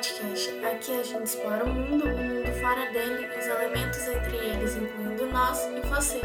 Podcast. 0.00 0.50
Aqui 0.64 0.98
a 0.98 1.02
gente 1.02 1.26
explora 1.26 1.62
o 1.62 1.68
mundo, 1.68 2.06
o 2.06 2.08
mundo 2.08 2.50
fora 2.58 2.90
dele 2.90 3.28
e 3.36 3.38
os 3.38 3.46
elementos 3.46 4.08
entre 4.08 4.34
eles, 4.34 4.74
incluindo 4.74 5.26
nós 5.26 5.58
e 5.66 5.80
você. 5.86 6.22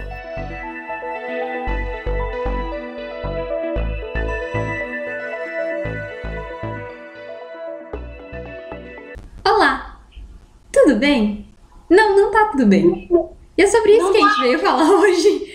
Olá! 9.45 9.99
Tudo 10.71 10.95
bem? 10.95 11.53
Não, 11.89 12.15
não 12.15 12.31
tá 12.31 12.45
tudo 12.51 12.67
bem. 12.67 13.09
E 13.57 13.61
é 13.61 13.67
sobre 13.67 13.97
isso 13.97 14.09
que 14.09 14.17
a 14.17 14.21
gente 14.21 14.41
veio 14.41 14.59
falar 14.59 14.87
hoje. 15.01 15.53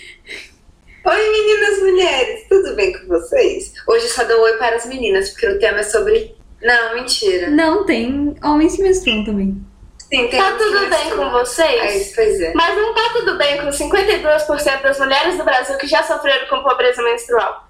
Oi 1.06 1.30
meninas 1.30 1.78
mulheres, 1.80 2.46
tudo 2.50 2.76
bem 2.76 2.92
com 2.92 3.06
vocês? 3.06 3.72
Hoje 3.88 4.08
só 4.08 4.24
dou 4.24 4.42
oi 4.42 4.58
para 4.58 4.76
as 4.76 4.84
meninas, 4.84 5.30
porque 5.30 5.48
o 5.48 5.58
tema 5.58 5.78
é 5.78 5.84
sobre. 5.84 6.38
Não, 6.62 6.94
mentira. 6.94 7.50
Não, 7.50 7.84
tem 7.84 8.36
homens 8.42 8.76
que 8.76 8.82
menstruam 8.82 9.24
também. 9.24 9.64
Sim, 9.98 10.28
tem 10.28 10.40
Tá 10.40 10.52
tudo 10.52 10.80
bem 10.80 10.88
menstruam. 10.90 11.30
com 11.30 11.38
vocês? 11.38 11.82
É 11.82 11.96
isso, 11.96 12.12
pois 12.14 12.40
é. 12.40 12.52
Mas 12.54 12.76
não 12.76 12.94
tá 12.94 13.10
tudo 13.12 13.38
bem 13.38 13.58
com 13.58 13.68
52% 13.68 14.82
das 14.82 14.98
mulheres 14.98 15.38
do 15.38 15.44
Brasil 15.44 15.76
que 15.78 15.86
já 15.86 16.02
sofreram 16.02 16.48
com 16.48 16.62
pobreza 16.62 17.02
menstrual. 17.02 17.68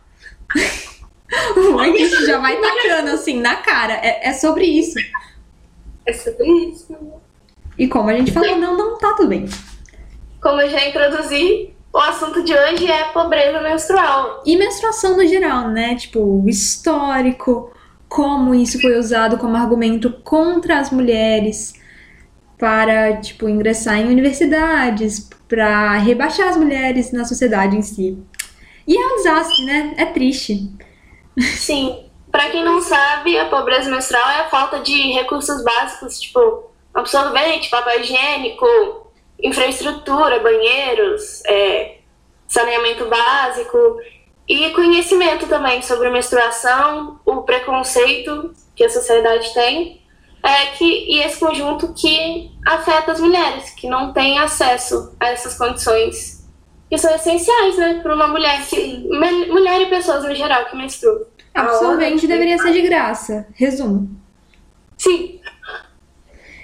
A 1.80 1.86
gente 1.86 2.26
já 2.26 2.38
vai 2.38 2.56
tacando 2.56 3.10
assim 3.10 3.40
na 3.40 3.56
cara. 3.56 3.92
É, 3.94 4.28
é 4.28 4.32
sobre 4.32 4.64
isso. 4.64 4.98
É 6.04 6.12
sobre 6.12 6.44
isso. 6.48 6.96
E 7.78 7.86
como 7.86 8.10
a 8.10 8.14
gente 8.14 8.32
falou, 8.32 8.56
não, 8.56 8.76
não 8.76 8.98
tá 8.98 9.14
tudo 9.14 9.28
bem. 9.28 9.48
Como 10.42 10.60
eu 10.60 10.68
já 10.68 10.88
introduzi, 10.88 11.72
o 11.92 11.98
assunto 11.98 12.42
de 12.42 12.52
hoje 12.52 12.90
é 12.90 13.04
pobreza 13.12 13.60
menstrual. 13.60 14.42
E 14.44 14.56
menstruação 14.56 15.16
no 15.16 15.26
geral, 15.26 15.68
né? 15.68 15.94
Tipo, 15.94 16.18
o 16.20 16.48
histórico, 16.48 17.72
como 18.10 18.52
isso 18.52 18.80
foi 18.80 18.98
usado 18.98 19.38
como 19.38 19.56
argumento 19.56 20.10
contra 20.24 20.80
as 20.80 20.90
mulheres 20.90 21.72
para, 22.58 23.16
tipo, 23.18 23.48
ingressar 23.48 24.00
em 24.00 24.08
universidades, 24.08 25.30
para 25.48 25.96
rebaixar 25.96 26.48
as 26.48 26.56
mulheres 26.56 27.12
na 27.12 27.24
sociedade 27.24 27.76
em 27.76 27.82
si. 27.82 28.18
E 28.86 28.96
é 28.96 29.06
um 29.06 29.16
desastre, 29.16 29.64
né? 29.64 29.94
É 29.96 30.06
triste. 30.06 30.68
Sim. 31.38 32.04
Pra 32.32 32.50
quem 32.50 32.64
não 32.64 32.80
sabe, 32.80 33.38
a 33.38 33.48
pobreza 33.48 33.88
menstrual 33.88 34.28
é 34.30 34.40
a 34.40 34.48
falta 34.48 34.80
de 34.80 35.12
recursos 35.12 35.62
básicos, 35.62 36.20
tipo 36.20 36.68
absorvente, 36.92 37.70
papel 37.70 38.00
higiênico, 38.00 38.66
infraestrutura, 39.40 40.40
banheiros, 40.40 41.44
é, 41.46 41.98
saneamento 42.48 43.06
básico 43.06 43.78
e 44.52 44.70
conhecimento 44.72 45.46
também 45.46 45.80
sobre 45.80 46.10
menstruação, 46.10 47.20
o 47.24 47.42
preconceito 47.42 48.52
que 48.74 48.82
a 48.84 48.88
sociedade 48.88 49.54
tem, 49.54 50.02
é 50.42 50.66
que, 50.76 50.84
e 50.84 51.20
esse 51.20 51.38
conjunto 51.38 51.94
que 51.94 52.50
afeta 52.66 53.12
as 53.12 53.20
mulheres, 53.20 53.70
que 53.70 53.88
não 53.88 54.12
têm 54.12 54.38
acesso 54.38 55.14
a 55.20 55.28
essas 55.28 55.56
condições 55.56 56.40
que 56.88 56.98
são 56.98 57.14
essenciais, 57.14 57.76
né, 57.76 58.00
para 58.02 58.12
uma 58.14 58.26
mulher, 58.26 58.66
que, 58.66 59.06
me- 59.08 59.46
mulher 59.46 59.82
e 59.82 59.86
pessoas 59.86 60.24
no 60.24 60.34
geral 60.34 60.64
que 60.64 60.76
menstruam. 60.76 61.24
Absorvente 61.54 62.26
deveria 62.26 62.58
ser 62.58 62.72
de 62.72 62.82
graça. 62.82 63.46
Resumo. 63.54 64.10
Sim. 64.96 65.40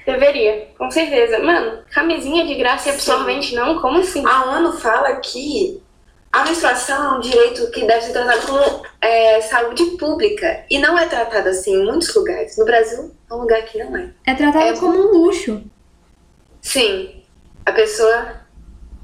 Deveria, 0.05 0.69
com 0.79 0.91
certeza. 0.91 1.39
Mano, 1.41 1.83
camisinha 1.93 2.47
de 2.47 2.55
graça 2.55 2.89
e 2.89 2.93
absorvente 2.93 3.55
não? 3.55 3.81
Como 3.81 3.99
assim? 3.99 4.25
A 4.27 4.57
ONU 4.57 4.73
fala 4.75 5.17
que 5.17 5.81
a 6.37 6.45
menstruação 6.45 7.15
é 7.15 7.19
um 7.19 7.21
direito 7.21 7.71
que 7.71 7.87
deve 7.87 8.03
ser 8.07 8.13
tratado 8.13 8.47
como 8.47 8.83
é, 9.01 9.41
saúde 9.41 9.85
pública. 9.99 10.65
E 10.71 10.79
não 10.79 10.99
é 10.99 11.07
tratado 11.07 11.49
assim 11.49 11.75
em 11.75 11.85
muitos 11.85 12.15
lugares. 12.15 12.57
No 12.59 12.65
Brasil, 12.65 13.15
é 13.31 13.35
um 13.35 13.39
lugar 13.39 13.63
que 13.63 13.83
não 13.83 13.97
é. 13.97 14.11
É 14.27 14.35
tratado 14.35 14.65
É- 14.67 14.77
como 14.77 14.99
um 14.99 15.13
luxo. 15.25 15.63
Sim, 16.61 17.23
a 17.65 17.73
pessoa 17.73 18.41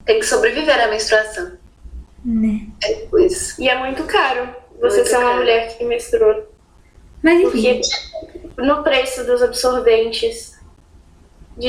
tem 0.04 0.18
que 0.18 0.26
sobreviver 0.26 0.78
à 0.82 0.88
menstruação. 0.88 1.52
Né? 2.24 2.66
É 2.82 2.92
tipo 2.94 3.18
isso. 3.18 3.60
E 3.60 3.68
é 3.68 3.78
muito 3.78 4.04
caro 4.04 4.48
você 4.80 4.96
Muito 4.98 5.08
ser 5.08 5.16
uma 5.16 5.24
caro. 5.26 5.38
mulher 5.38 5.76
que 5.76 5.84
menstrua. 5.84 6.48
Mas 7.22 7.40
enfim. 7.40 7.80
Porque 7.80 8.62
no 8.62 8.82
preço 8.82 9.24
dos 9.24 9.42
absorventes, 9.42 10.58
de, 11.56 11.68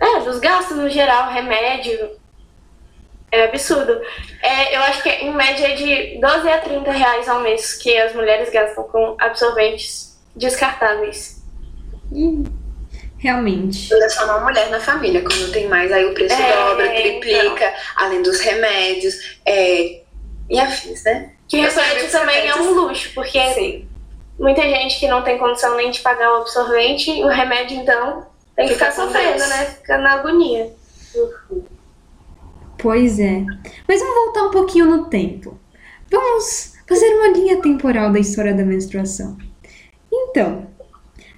é, 0.00 0.20
dos 0.20 0.38
gastos 0.38 0.76
no 0.76 0.88
geral, 0.88 1.30
remédio, 1.32 2.10
é 3.32 3.44
absurdo. 3.44 4.00
É, 4.42 4.76
eu 4.76 4.82
acho 4.82 5.02
que 5.02 5.08
é 5.08 5.24
em 5.24 5.32
média 5.34 5.74
de 5.74 6.20
12 6.20 6.48
a 6.48 6.58
30 6.58 6.92
reais 6.92 7.28
ao 7.28 7.40
mês 7.40 7.74
que 7.74 7.96
as 7.98 8.14
mulheres 8.14 8.50
gastam 8.50 8.84
com 8.84 9.16
absorventes 9.18 10.20
descartáveis. 10.36 11.42
Ih, 12.12 12.44
Realmente. 13.22 13.94
É 13.94 14.08
só 14.08 14.24
uma 14.24 14.40
mulher 14.40 14.68
na 14.68 14.80
família, 14.80 15.22
quando 15.22 15.52
tem 15.52 15.68
mais, 15.68 15.92
aí 15.92 16.04
o 16.04 16.12
preço 16.12 16.34
É, 16.34 16.56
dobra, 16.56 16.90
triplica, 16.90 17.72
além 17.94 18.20
dos 18.20 18.40
remédios, 18.40 19.38
é, 19.46 20.00
e 20.50 20.58
afins, 20.58 21.04
né? 21.04 21.30
Que 21.46 21.60
reflete 21.60 22.10
também 22.10 22.48
é 22.48 22.56
um 22.56 22.72
luxo, 22.72 23.12
porque 23.14 23.40
Sim. 23.54 23.88
muita 24.36 24.62
gente 24.62 24.98
que 24.98 25.06
não 25.06 25.22
tem 25.22 25.38
condição 25.38 25.76
nem 25.76 25.92
de 25.92 26.00
pagar 26.00 26.32
o 26.32 26.36
absorvente, 26.38 27.10
o 27.22 27.28
remédio 27.28 27.76
então 27.76 28.26
tem 28.56 28.66
que 28.66 28.74
Fica 28.74 28.90
ficar 28.90 29.04
sofrendo, 29.06 29.36
Deus. 29.38 29.48
né? 29.48 29.66
Fica 29.66 29.98
na 29.98 30.14
agonia. 30.14 30.70
Pois 32.82 33.20
é. 33.20 33.44
Mas 33.86 34.00
vamos 34.00 34.24
voltar 34.24 34.42
um 34.48 34.50
pouquinho 34.50 34.86
no 34.86 35.04
tempo. 35.04 35.56
Vamos 36.10 36.74
fazer 36.88 37.06
uma 37.14 37.28
linha 37.28 37.62
temporal 37.62 38.10
da 38.10 38.18
história 38.18 38.52
da 38.52 38.64
menstruação. 38.64 39.38
Então, 40.12 40.66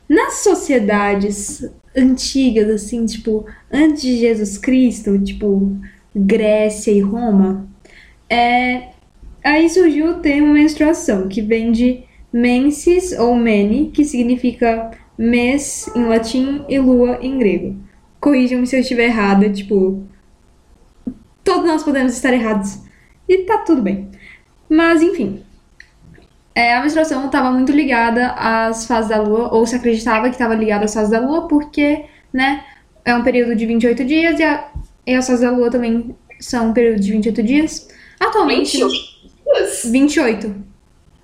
nas 0.09 0.37
sociedades 0.37 1.71
antigas, 1.95 2.71
assim, 2.71 3.05
tipo, 3.05 3.45
antes 3.71 4.01
de 4.01 4.17
Jesus 4.17 4.57
Cristo, 4.57 5.19
tipo, 5.19 5.77
Grécia 6.17 6.91
e 6.91 7.01
Roma, 7.01 7.69
é, 8.31 8.89
aí 9.45 9.69
surgiu 9.69 10.13
o 10.13 10.21
termo 10.21 10.55
menstruação, 10.55 11.29
que 11.29 11.43
vem 11.43 11.71
de 11.71 12.05
mensis 12.33 13.13
ou 13.13 13.37
mene, 13.37 13.91
que 13.93 14.03
significa 14.03 14.93
mês 15.19 15.91
em 15.95 16.05
latim 16.07 16.65
e 16.71 16.79
lua 16.79 17.19
em 17.21 17.39
grego. 17.39 17.77
Corrijam-me 18.19 18.67
se 18.67 18.77
eu 18.77 18.81
estiver 18.81 19.05
errada, 19.05 19.51
tipo, 19.51 20.03
todos 21.45 21.67
nós 21.67 21.83
podemos 21.83 22.13
estar 22.13 22.33
errados. 22.33 22.79
E 23.29 23.39
tá 23.39 23.59
tudo 23.59 23.83
bem. 23.83 24.11
Mas, 24.69 25.03
enfim. 25.03 25.45
É, 26.55 26.75
a 26.75 26.83
menstruação 26.83 27.27
estava 27.27 27.51
muito 27.51 27.73
ligada 27.73 28.29
às 28.33 28.87
fases 28.87 29.11
da 29.11 29.21
lua, 29.21 29.53
ou 29.53 29.67
se 29.67 29.75
acreditava 29.75 30.29
que 30.29 30.35
estava 30.35 30.55
ligada 30.55 30.85
às 30.85 30.95
fases 30.95 31.11
da 31.11 31.21
lua, 31.21 31.49
porque, 31.49 32.05
né, 32.33 32.65
é 33.05 33.15
um 33.15 33.23
período 33.23 33.55
de 33.57 33.67
28 33.67 34.05
dias 34.05 34.39
e, 34.39 34.45
a, 34.45 34.69
e 35.07 35.15
as 35.15 35.27
fases 35.27 35.43
da 35.43 35.51
lua 35.51 35.71
também 35.71 36.17
são 36.41 36.71
um 36.71 36.73
período 36.73 37.01
de 37.01 37.11
28 37.11 37.43
dias. 37.43 37.89
Atualmente, 38.21 38.79
28. 38.79 39.91
28. 39.91 40.65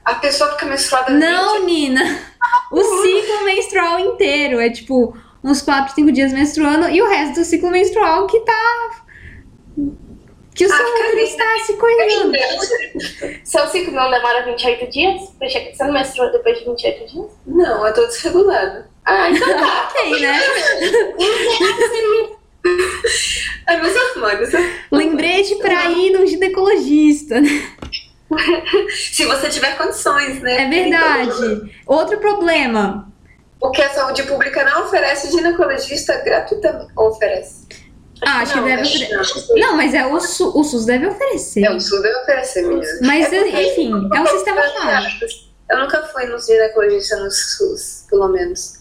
A 0.04 0.14
pessoa 0.16 0.52
fica 0.52 0.66
menstruada 0.66 1.12
Não, 1.12 1.64
Nina! 1.64 2.02
O 2.72 2.82
ciclo 2.82 3.44
menstrual 3.44 4.00
inteiro 4.00 4.58
é 4.58 4.70
tipo 4.70 5.16
uns 5.42 5.62
4, 5.62 5.94
5 5.94 6.12
dias 6.12 6.32
menstruando 6.32 6.88
e 6.88 7.00
o 7.00 7.08
resto 7.08 7.40
do 7.40 7.44
ciclo 7.44 7.70
menstrual 7.70 8.26
que 8.26 8.40
tá. 8.40 9.04
Que 10.54 10.66
o 10.66 10.72
Ah, 10.72 10.76
seu 10.76 10.86
útero 10.86 11.18
está 11.18 11.44
se 11.64 11.72
coisando. 11.74 12.32
Seu 13.44 13.66
ciclo 13.68 13.92
não 13.94 14.10
demora 14.10 14.44
28 14.44 14.90
dias? 14.90 15.20
Você 15.40 15.84
não 15.84 15.92
menstrua 15.92 16.28
depois 16.30 16.58
de 16.58 16.64
28 16.64 17.06
dias? 17.12 17.26
Não, 17.46 17.86
eu 17.86 17.94
tô 17.94 18.04
desregulada. 18.06 18.88
Ah, 19.04 19.30
então 19.30 19.48
tá. 19.48 19.88
Ok, 19.90 20.20
né? 20.20 20.40
É 23.66 23.76
meus 23.80 23.96
hormônios. 23.96 24.50
Lembrete 24.90 25.54
pra 25.56 25.86
ir 25.90 26.10
num 26.12 26.26
ginecologista. 26.26 27.36
Se 29.12 29.24
você 29.24 29.48
tiver 29.48 29.76
condições, 29.78 30.40
né? 30.42 30.64
É 30.64 30.68
verdade. 30.68 31.72
Outro 31.86 32.18
problema. 32.18 33.10
O 33.60 33.70
que 33.70 33.80
a 33.82 33.90
saúde 33.90 34.22
pública 34.24 34.64
não 34.64 34.84
oferece, 34.84 35.28
o 35.28 35.30
ginecologista 35.30 36.16
gratuitamente 36.18 36.92
oferece. 36.96 37.66
Ah, 38.26 38.38
acho 38.40 38.52
que 38.52 38.58
não, 38.60 38.66
deve 38.66 38.82
acho 38.82 38.96
oferecer. 38.96 39.54
não, 39.60 39.70
que- 39.70 39.76
mas 39.76 39.94
é 39.94 40.06
o, 40.06 40.20
Su- 40.20 40.58
o 40.58 40.64
SUS 40.64 40.84
deve 40.86 41.06
oferecer. 41.06 41.64
É, 41.64 41.70
o 41.74 41.80
SUS 41.80 42.02
deve 42.02 42.16
oferecer, 42.18 42.62
menina. 42.66 42.86
Mas, 43.02 43.32
É 43.32 43.42
porque- 43.42 43.62
enfim, 43.62 44.08
é 44.14 44.20
um 44.20 44.26
sistema 44.26 44.60
claro. 44.62 45.06
Eu 45.70 45.78
nunca 45.80 46.02
fui 46.08 46.26
no 46.26 46.38
ginecologista 46.38 47.16
no 47.16 47.30
SUS, 47.30 48.04
pelo 48.10 48.28
menos. 48.28 48.80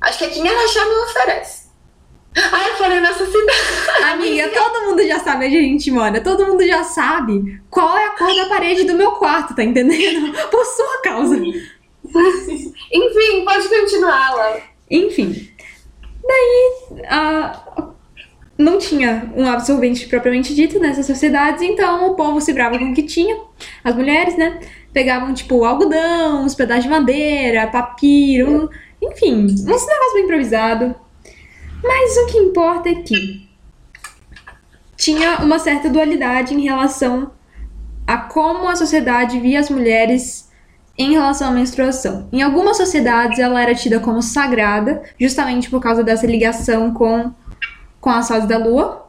Acho 0.00 0.18
que 0.18 0.24
aqui 0.24 0.40
em 0.40 0.48
Araxá 0.48 0.84
não 0.84 1.04
oferece. 1.04 1.64
Ah, 2.36 2.68
eu 2.68 2.74
falei 2.76 2.98
nessa 3.00 3.24
cidade. 3.24 4.02
Amiga, 4.02 4.48
todo 4.48 4.86
mundo 4.86 5.06
já 5.06 5.20
sabe 5.20 5.46
onde 5.46 5.56
a 5.56 5.60
gente 5.60 5.90
mora. 5.92 6.20
Todo 6.20 6.44
mundo 6.46 6.66
já 6.66 6.82
sabe 6.82 7.62
qual 7.70 7.96
é 7.96 8.06
a 8.06 8.10
cor 8.10 8.34
da 8.34 8.46
parede 8.46 8.82
do 8.84 8.94
meu 8.94 9.12
quarto, 9.12 9.54
tá 9.54 9.62
entendendo? 9.62 10.32
Por 10.50 10.64
sua 10.64 11.00
causa. 11.02 11.36
Enfim, 12.92 13.44
pode 13.44 13.68
continuar, 13.68 14.34
Laura. 14.34 14.62
Enfim. 14.90 15.48
Daí, 16.26 16.72
a- 17.08 17.88
não 18.56 18.78
tinha 18.78 19.32
um 19.36 19.46
absorvente 19.46 20.06
propriamente 20.06 20.54
dito 20.54 20.78
nessas 20.78 21.06
sociedades, 21.06 21.62
então 21.62 22.10
o 22.10 22.14
povo 22.14 22.40
se 22.40 22.52
brava 22.52 22.78
com 22.78 22.90
o 22.90 22.94
que 22.94 23.02
tinha. 23.02 23.36
As 23.82 23.94
mulheres, 23.94 24.36
né? 24.36 24.60
Pegavam, 24.92 25.34
tipo, 25.34 25.64
algodão, 25.64 26.44
uns 26.44 26.54
pedaços 26.54 26.84
de 26.84 26.90
madeira, 26.90 27.66
papiro, 27.66 28.70
enfim, 29.02 29.44
uns 29.44 29.64
negócios 29.64 30.14
bem 30.14 30.24
improvisado. 30.24 30.94
Mas 31.82 32.16
o 32.16 32.26
que 32.26 32.38
importa 32.38 32.88
é 32.88 32.94
que 32.94 33.48
tinha 34.96 35.38
uma 35.38 35.58
certa 35.58 35.90
dualidade 35.90 36.54
em 36.54 36.62
relação 36.62 37.32
a 38.06 38.16
como 38.16 38.68
a 38.68 38.76
sociedade 38.76 39.40
via 39.40 39.60
as 39.60 39.68
mulheres 39.68 40.50
em 40.96 41.12
relação 41.12 41.48
à 41.48 41.50
menstruação. 41.50 42.28
Em 42.32 42.42
algumas 42.42 42.76
sociedades 42.76 43.38
ela 43.38 43.60
era 43.60 43.74
tida 43.74 43.98
como 43.98 44.22
sagrada, 44.22 45.02
justamente 45.18 45.68
por 45.68 45.80
causa 45.80 46.04
dessa 46.04 46.26
ligação 46.26 46.94
com, 46.94 47.32
com 48.04 48.10
as 48.10 48.28
fases 48.28 48.46
da 48.46 48.58
lua. 48.58 49.08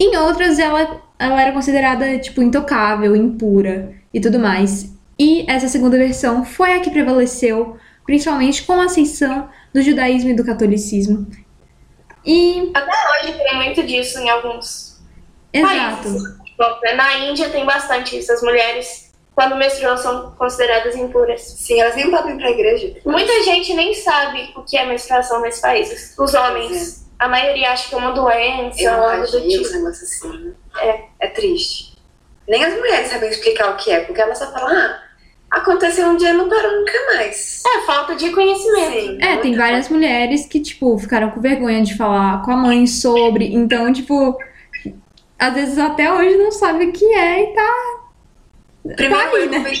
Em 0.00 0.16
outras 0.16 0.58
ela, 0.58 1.02
ela 1.18 1.42
era 1.42 1.52
considerada 1.52 2.18
tipo 2.18 2.40
intocável, 2.42 3.14
impura 3.14 3.92
e 4.14 4.18
tudo 4.18 4.38
mais. 4.38 4.96
E 5.18 5.44
essa 5.46 5.68
segunda 5.68 5.98
versão 5.98 6.42
foi 6.42 6.72
a 6.72 6.80
que 6.80 6.90
prevaleceu, 6.90 7.76
principalmente 8.06 8.62
com 8.64 8.72
a 8.80 8.84
ascensão 8.84 9.50
do 9.74 9.82
judaísmo 9.82 10.30
e 10.30 10.34
do 10.34 10.44
catolicismo. 10.44 11.26
E 12.24 12.70
Até 12.74 12.92
hoje 13.12 13.38
tem 13.38 13.56
muito 13.56 13.82
disso 13.82 14.18
em 14.20 14.30
alguns 14.30 14.98
exato. 15.52 16.02
países. 16.02 16.22
Bom, 16.58 16.80
na 16.96 17.18
Índia 17.18 17.50
tem 17.50 17.66
bastante 17.66 18.18
isso. 18.18 18.32
As 18.32 18.42
mulheres, 18.42 19.12
quando 19.34 19.54
menstruam, 19.56 19.98
são 19.98 20.30
consideradas 20.32 20.96
impuras. 20.96 21.42
Sim, 21.42 21.78
elas 21.80 21.94
nem 21.94 22.10
podem 22.10 22.34
ir 22.34 22.38
pra 22.38 22.50
igreja. 22.50 22.96
Muita 23.04 23.42
gente 23.44 23.74
nem 23.74 23.92
sabe 23.92 24.50
o 24.56 24.62
que 24.62 24.78
é 24.78 24.86
menstruação 24.86 25.42
nesses 25.42 25.60
países. 25.60 26.14
Os 26.18 26.32
homens, 26.32 27.05
a 27.18 27.28
maioria 27.28 27.70
acha 27.70 27.88
que 27.88 27.94
é 27.94 27.98
uma 27.98 28.12
doença 28.12 28.96
ou 28.96 29.08
algo 29.08 29.26
do 29.26 29.48
tipo. 29.48 29.72
negócios 29.72 30.02
assim. 30.02 30.54
É. 30.80 31.04
É 31.20 31.28
triste. 31.28 31.96
Nem 32.48 32.64
as 32.64 32.74
mulheres 32.74 33.08
sabem 33.08 33.30
explicar 33.30 33.70
o 33.70 33.76
que 33.76 33.90
é, 33.90 34.00
porque 34.00 34.20
elas 34.20 34.38
só 34.38 34.52
falam, 34.52 34.68
ah, 34.68 35.02
aconteceu 35.50 36.06
um 36.06 36.16
dia 36.16 36.32
não 36.32 36.48
parou 36.48 36.72
nunca 36.72 37.14
mais. 37.14 37.62
É 37.66 37.80
falta 37.86 38.14
de 38.14 38.30
conhecimento. 38.30 38.92
Sim. 38.92 39.18
É, 39.20 39.36
tem 39.38 39.56
várias 39.56 39.88
mulheres 39.88 40.46
que, 40.46 40.60
tipo, 40.60 40.96
ficaram 40.98 41.30
com 41.30 41.40
vergonha 41.40 41.82
de 41.82 41.96
falar 41.96 42.42
com 42.42 42.52
a 42.52 42.56
mãe 42.56 42.86
sobre. 42.86 43.52
Então, 43.52 43.92
tipo, 43.92 44.38
às 45.38 45.54
vezes 45.54 45.78
até 45.78 46.12
hoje 46.12 46.36
não 46.36 46.52
sabe 46.52 46.86
o 46.86 46.92
que 46.92 47.04
é 47.04 47.42
e 47.42 47.54
tá. 47.54 47.74
Primeiro 48.94 49.30
tá 49.30 49.36
aí, 49.36 49.48
né? 49.48 49.72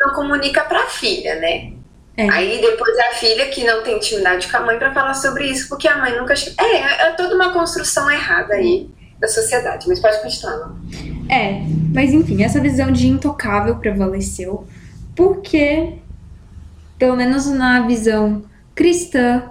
não 0.00 0.14
comunica 0.14 0.62
pra 0.64 0.86
filha, 0.86 1.36
né? 1.36 1.72
É. 2.16 2.30
Aí 2.30 2.60
depois 2.60 2.96
é 2.96 3.08
a 3.08 3.14
filha 3.14 3.46
que 3.48 3.64
não 3.64 3.82
tem 3.82 3.96
intimidade 3.96 4.46
com 4.48 4.56
a 4.56 4.60
mãe 4.60 4.78
pra 4.78 4.92
falar 4.94 5.14
sobre 5.14 5.46
isso, 5.50 5.68
porque 5.68 5.88
a 5.88 5.98
mãe 5.98 6.16
nunca. 6.18 6.36
che- 6.36 6.54
É, 6.58 7.06
é 7.08 7.10
toda 7.12 7.34
uma 7.34 7.52
construção 7.52 8.08
errada 8.10 8.54
aí 8.54 8.88
da 9.20 9.26
sociedade. 9.26 9.86
Mas 9.88 9.98
pode 10.00 10.22
continuar, 10.22 10.56
não? 10.58 10.76
É, 11.28 11.62
mas 11.92 12.12
enfim, 12.12 12.42
essa 12.44 12.60
visão 12.60 12.92
de 12.92 13.08
intocável 13.08 13.76
prevaleceu. 13.76 14.66
Porque, 15.16 15.94
pelo 16.98 17.16
menos 17.16 17.46
na 17.46 17.80
visão 17.86 18.42
cristã, 18.74 19.44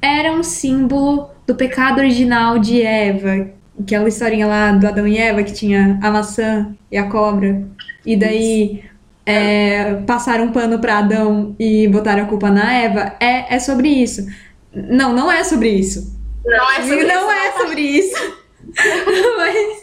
era 0.00 0.30
um 0.32 0.42
símbolo 0.42 1.30
do 1.46 1.54
pecado 1.54 1.98
original 1.98 2.58
de 2.58 2.82
Eva. 2.82 3.50
Aquela 3.80 4.08
historinha 4.08 4.46
lá 4.46 4.72
do 4.72 4.86
Adão 4.86 5.06
e 5.06 5.16
Eva 5.18 5.42
que 5.42 5.52
tinha 5.52 5.98
a 6.02 6.10
maçã 6.10 6.74
e 6.90 6.96
a 6.96 7.08
cobra. 7.08 7.62
E 8.04 8.16
daí 8.16 8.84
é, 9.30 9.94
passaram 10.06 10.44
um 10.44 10.52
pano 10.52 10.78
pra 10.78 10.98
Adão 10.98 11.54
e 11.58 11.86
botaram 11.88 12.22
a 12.24 12.26
culpa 12.26 12.50
na 12.50 12.72
Eva. 12.72 13.14
É, 13.20 13.54
é 13.54 13.58
sobre 13.58 13.88
isso. 13.88 14.26
Não, 14.72 15.12
não 15.12 15.30
é 15.30 15.44
sobre 15.44 15.68
isso. 15.68 16.16
Não 16.44 16.70
é 16.72 16.82
sobre 16.82 17.04
Não 17.04 17.30
isso. 17.30 17.30
é 17.30 17.52
sobre 17.52 17.80
isso. 17.82 18.38
Mas. 19.36 19.78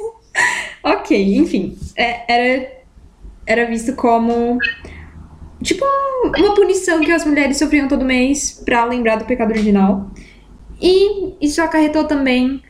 Ok, 0.83 1.37
enfim. 1.37 1.77
É, 1.95 2.33
era, 2.33 2.71
era 3.45 3.65
visto 3.69 3.93
como. 3.93 4.57
Tipo, 5.63 5.83
um- 5.85 6.31
uma 6.43 6.53
punição 6.55 6.99
que 7.01 7.11
as 7.11 7.25
mulheres 7.25 7.57
sofriam 7.57 7.87
todo 7.87 8.05
mês 8.05 8.61
pra 8.65 8.85
lembrar 8.85 9.15
do 9.17 9.25
pecado 9.25 9.51
original. 9.51 10.11
E 10.81 11.33
isso 11.45 11.61
acarretou 11.61 12.03
também 12.05 12.61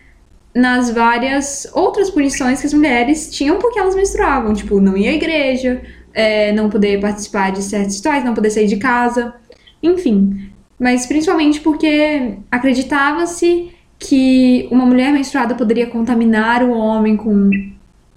nas 0.54 0.90
várias 0.92 1.68
outras 1.74 2.10
punições 2.10 2.62
que 2.62 2.68
as 2.68 2.74
mulheres 2.74 3.30
tinham 3.36 3.58
porque 3.60 3.80
elas 3.80 3.96
menstruavam. 3.96 4.54
Tipo, 4.54 4.80
não 4.80 4.96
ir 4.96 5.08
à 5.08 5.12
igreja, 5.14 5.82
é, 6.16 6.54
não 6.54 6.70
poder 6.70 7.00
participar 7.02 7.52
de 7.52 7.62
certos 7.62 7.98
rituais, 7.98 8.24
não 8.24 8.34
poder 8.34 8.50
sair 8.50 8.68
de 8.68 8.78
casa. 8.78 9.36
Enfim. 9.84 10.50
Mas 10.80 11.06
principalmente 11.06 11.60
porque 11.60 12.38
acreditava-se 12.50 13.72
que 14.00 14.68
uma 14.72 14.86
mulher 14.86 15.12
menstruada 15.12 15.54
poderia 15.56 15.88
contaminar 15.88 16.64
o 16.64 16.72
homem 16.72 17.18
com. 17.18 17.50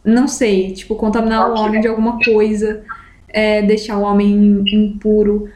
Não 0.04 0.28
sei, 0.28 0.72
tipo, 0.72 0.94
contaminar 0.94 1.50
o 1.50 1.58
homem 1.58 1.80
de 1.80 1.88
alguma 1.88 2.18
coisa, 2.24 2.84
é, 3.28 3.60
deixar 3.62 3.98
o 3.98 4.02
homem 4.02 4.62
impuro. 4.72 5.50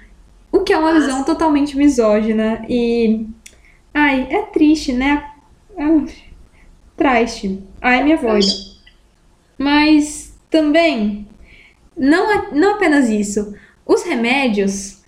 O 0.51 0.61
que 0.61 0.73
é 0.73 0.79
uma 0.79 0.93
visão 0.93 1.25
totalmente 1.25 1.77
misógina 1.77 2.65
e. 2.69 3.27
Ai, 3.95 4.27
é 4.31 4.43
triste, 4.43 4.93
né? 4.93 5.25
Ah, 5.79 6.05
Traste. 6.97 7.63
Ai, 7.81 8.03
minha 8.05 8.17
voz. 8.17 8.81
Mas 9.59 10.37
também, 10.51 11.27
não, 11.97 12.31
é- 12.31 12.49
não 12.53 12.75
apenas 12.75 13.09
isso. 13.09 13.55
Os 13.87 14.03
remédios 14.03 15.03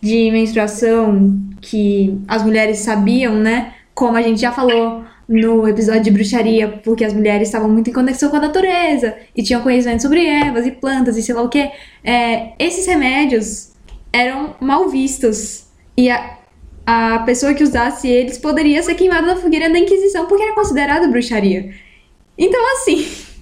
de 0.00 0.30
menstruação 0.30 1.38
que 1.60 2.18
as 2.28 2.42
mulheres 2.42 2.78
sabiam, 2.78 3.34
né? 3.34 3.74
Como 3.94 4.16
a 4.16 4.22
gente 4.22 4.40
já 4.40 4.52
falou 4.52 5.04
no 5.28 5.66
episódio 5.66 6.02
de 6.04 6.10
bruxaria, 6.10 6.68
porque 6.84 7.04
as 7.04 7.12
mulheres 7.12 7.48
estavam 7.48 7.68
muito 7.68 7.90
em 7.90 7.92
conexão 7.92 8.30
com 8.30 8.36
a 8.36 8.40
natureza 8.40 9.16
e 9.34 9.42
tinham 9.42 9.62
conhecimento 9.62 10.02
sobre 10.02 10.24
ervas 10.24 10.66
e 10.66 10.70
plantas 10.70 11.16
e 11.16 11.22
sei 11.22 11.34
lá 11.34 11.42
o 11.42 11.48
que. 11.48 11.68
esses 12.58 12.86
remédios 12.86 13.72
eram 14.12 14.54
mal 14.60 14.88
vistos 14.88 15.66
e 15.96 16.08
a, 16.08 16.38
a 16.86 17.18
pessoa 17.20 17.54
que 17.54 17.64
usasse 17.64 18.06
eles 18.08 18.38
poderia 18.38 18.82
ser 18.82 18.94
queimada 18.94 19.26
na 19.26 19.36
fogueira 19.36 19.68
da 19.68 19.78
Inquisição 19.78 20.26
porque 20.26 20.44
era 20.44 20.54
considerado 20.54 21.10
bruxaria. 21.10 21.74
Então, 22.38 22.60
assim, 22.74 23.06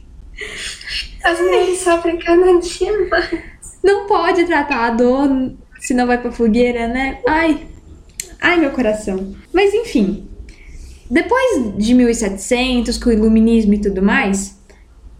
As 1.22 1.40
mulheres 1.40 1.78
sofrem 1.78 2.18
cada 2.18 2.58
dia 2.60 3.08
mais. 3.08 3.40
não 3.82 4.06
pode 4.06 4.44
tratar 4.44 4.86
a 4.86 4.90
dor 4.90 5.54
se 5.80 5.94
não 5.94 6.06
vai 6.06 6.20
pra 6.20 6.32
fogueira, 6.32 6.88
né? 6.88 7.18
Ai, 7.26 7.66
ai 8.40 8.58
meu 8.58 8.70
coração. 8.70 9.34
Mas 9.52 9.72
enfim, 9.74 10.28
depois 11.10 11.76
de 11.76 11.94
1700, 11.94 12.98
com 12.98 13.10
o 13.10 13.12
iluminismo 13.12 13.74
e 13.74 13.80
tudo 13.80 14.02
mais, 14.02 14.58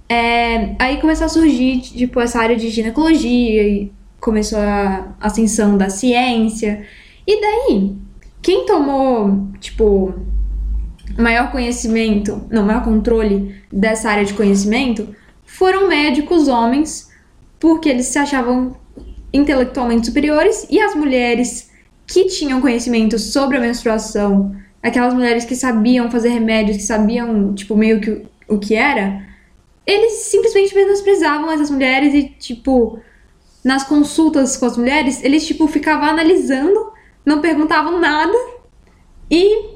é, 0.09 0.75
aí 0.79 1.01
começou 1.01 1.27
a 1.27 1.29
surgir, 1.29 1.81
tipo, 1.81 2.21
essa 2.21 2.39
área 2.39 2.57
de 2.57 2.71
ginecologia 2.71 3.63
e 3.63 3.93
começou 4.21 4.59
a 4.59 5.15
ascensão 5.21 5.77
da 5.77 5.91
ciência. 5.91 6.87
E 7.27 7.41
daí, 7.41 7.97
quem 8.41 8.67
tomou, 8.67 9.49
tipo, 9.61 10.15
maior 11.19 11.51
conhecimento, 11.51 12.47
não, 12.51 12.65
maior 12.65 12.83
controle 12.83 13.55
dessa 13.73 14.11
área 14.11 14.25
de 14.25 14.35
conhecimento 14.35 15.15
foram 15.45 15.89
médicos 15.89 16.49
homens, 16.49 17.11
porque 17.61 17.89
eles 17.89 18.07
se 18.07 18.19
achavam 18.19 18.77
intelectualmente 19.33 20.07
superiores 20.07 20.67
e 20.71 20.81
as 20.81 20.95
mulheres 20.95 21.71
que 22.07 22.27
tinham 22.27 22.61
conhecimento 22.61 23.19
sobre 23.19 23.57
a 23.57 23.61
menstruação, 23.61 24.55
aquelas 24.83 25.15
mulheres 25.15 25.45
que 25.45 25.57
sabiam 25.57 26.11
fazer 26.11 26.29
remédios, 26.29 26.77
que 26.77 26.83
sabiam, 26.83 27.55
tipo, 27.55 27.77
meio 27.77 28.01
que 28.01 28.27
o, 28.49 28.59
que 28.59 28.75
era, 28.75 29.27
eles 29.87 30.13
simplesmente 30.25 30.75
menosprezavam 30.75 31.51
essas 31.51 31.71
mulheres 31.71 32.15
e, 32.15 32.25
tipo, 32.29 32.99
nas 33.65 33.85
consultas 33.85 34.57
com 34.57 34.67
as 34.67 34.77
mulheres, 34.77 35.23
eles, 35.25 35.47
tipo, 35.47 35.67
ficavam 35.67 36.09
analisando, 36.09 36.93
não 37.25 37.41
perguntavam 37.41 37.99
nada 37.99 38.37
e 39.31 39.74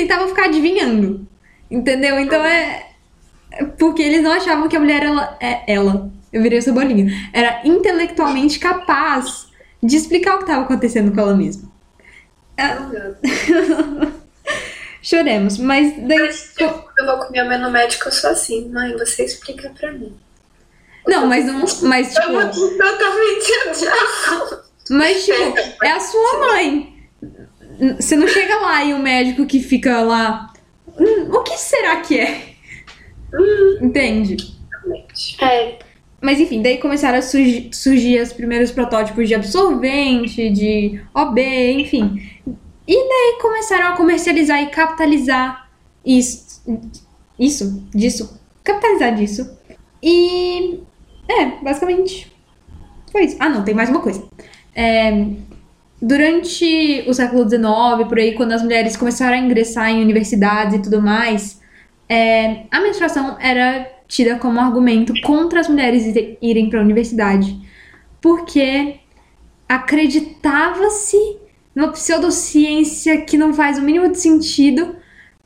tentavam 0.00 0.28
ficar 0.28 0.44
adivinhando. 0.44 1.26
Entendeu? 1.70 2.18
Então 2.18 2.42
é. 2.44 2.86
é 3.52 3.64
Porque 3.64 4.02
eles 4.02 4.22
não 4.22 4.32
achavam 4.32 4.68
que 4.68 4.76
a 4.76 4.80
mulher, 4.80 5.02
ela. 5.02 5.36
É, 5.40 5.72
ela. 5.72 6.10
Eu 6.32 6.42
virei 6.42 6.58
essa 6.58 6.72
bolinha. 6.72 7.12
Era 7.32 7.60
intelectualmente 7.64 8.58
capaz 8.58 9.48
de 9.82 9.96
explicar 9.96 10.34
o 10.34 10.38
que 10.38 10.44
estava 10.44 10.62
acontecendo 10.62 11.12
com 11.12 11.20
ela 11.20 11.34
mesma. 11.34 11.70
É, 12.56 12.76
choremos. 15.02 15.58
Mas 15.58 15.94
daí. 16.06 16.30
Eu 16.58 17.06
vou 17.06 17.18
com 17.18 17.30
minha 17.30 17.44
mãe 17.44 17.58
no 17.58 17.70
médico, 17.70 18.08
eu 18.08 18.12
sou 18.12 18.30
assim, 18.30 18.68
mãe, 18.68 18.96
você 18.96 19.24
explica 19.24 19.70
pra 19.70 19.92
mim. 19.92 20.14
Não, 21.06 21.26
mas 21.26 21.46
não. 21.46 21.64
Mas, 21.82 22.14
Eu 22.14 22.22
tipo. 22.22 22.32
vou 22.32 22.76
totalmente. 22.76 23.52
Mas, 24.90 25.24
tipo, 25.24 25.84
é 25.84 25.92
a 25.92 26.00
sua 26.00 26.38
mãe. 26.40 27.00
Você 27.98 28.16
não 28.16 28.28
chega 28.28 28.56
lá 28.60 28.84
e 28.84 28.92
o 28.94 28.98
médico 28.98 29.46
que 29.46 29.60
fica 29.60 30.02
lá. 30.02 30.52
"Hum, 30.98 31.30
O 31.32 31.42
que 31.42 31.56
será 31.56 31.96
que 32.00 32.18
é? 32.18 32.50
Entende? 33.80 34.36
É, 35.40 35.78
Mas 36.20 36.38
enfim, 36.38 36.60
daí 36.60 36.78
começaram 36.78 37.18
a 37.18 37.22
surgir, 37.22 37.70
surgir 37.72 38.20
os 38.20 38.32
primeiros 38.32 38.70
protótipos 38.70 39.26
de 39.26 39.34
absorvente, 39.34 40.50
de 40.50 41.00
OB, 41.14 41.40
enfim. 41.80 42.20
E 42.86 42.94
daí 43.08 43.38
começaram 43.40 43.92
a 43.94 43.96
comercializar 43.96 44.60
e 44.62 44.66
capitalizar 44.66 45.70
isso. 46.04 46.62
Isso, 47.38 47.86
disso. 47.94 48.38
Capitalizar 48.62 49.14
disso. 49.14 49.48
E. 50.02 50.80
É, 51.28 51.46
basicamente. 51.62 52.30
Foi 53.10 53.24
isso. 53.24 53.36
Ah, 53.38 53.48
não, 53.48 53.64
tem 53.64 53.74
mais 53.74 53.88
uma 53.88 54.00
coisa. 54.00 54.22
É, 54.74 55.10
durante 56.00 57.04
o 57.06 57.12
século 57.12 57.48
XIX, 57.48 58.08
por 58.08 58.18
aí, 58.18 58.34
quando 58.34 58.52
as 58.52 58.62
mulheres 58.62 58.96
começaram 58.96 59.34
a 59.36 59.40
ingressar 59.40 59.90
em 59.90 60.02
universidades 60.02 60.76
e 60.76 60.82
tudo 60.82 61.00
mais, 61.02 61.60
é, 62.08 62.64
a 62.70 62.80
menstruação 62.80 63.36
era 63.40 63.86
tida 64.08 64.36
como 64.36 64.58
argumento 64.58 65.12
contra 65.22 65.60
as 65.60 65.68
mulheres 65.68 66.04
ire- 66.06 66.38
irem 66.42 66.68
para 66.68 66.80
a 66.80 66.82
universidade, 66.82 67.56
porque 68.20 68.96
acreditava-se 69.68 71.16
numa 71.74 71.92
pseudociência 71.92 73.20
que 73.22 73.36
não 73.38 73.54
faz 73.54 73.78
o 73.78 73.82
mínimo 73.82 74.10
de 74.10 74.18
sentido 74.18 74.96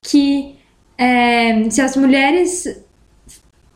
que 0.01 0.57
é, 0.97 1.69
se 1.69 1.81
as 1.83 1.97
mulheres 1.97 2.83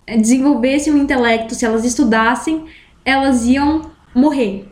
desenvolvessem 0.06 0.92
um 0.92 0.98
intelecto, 0.98 1.54
se 1.54 1.66
elas 1.66 1.84
estudassem, 1.84 2.64
elas 3.04 3.44
iam 3.46 3.90
morrer, 4.14 4.66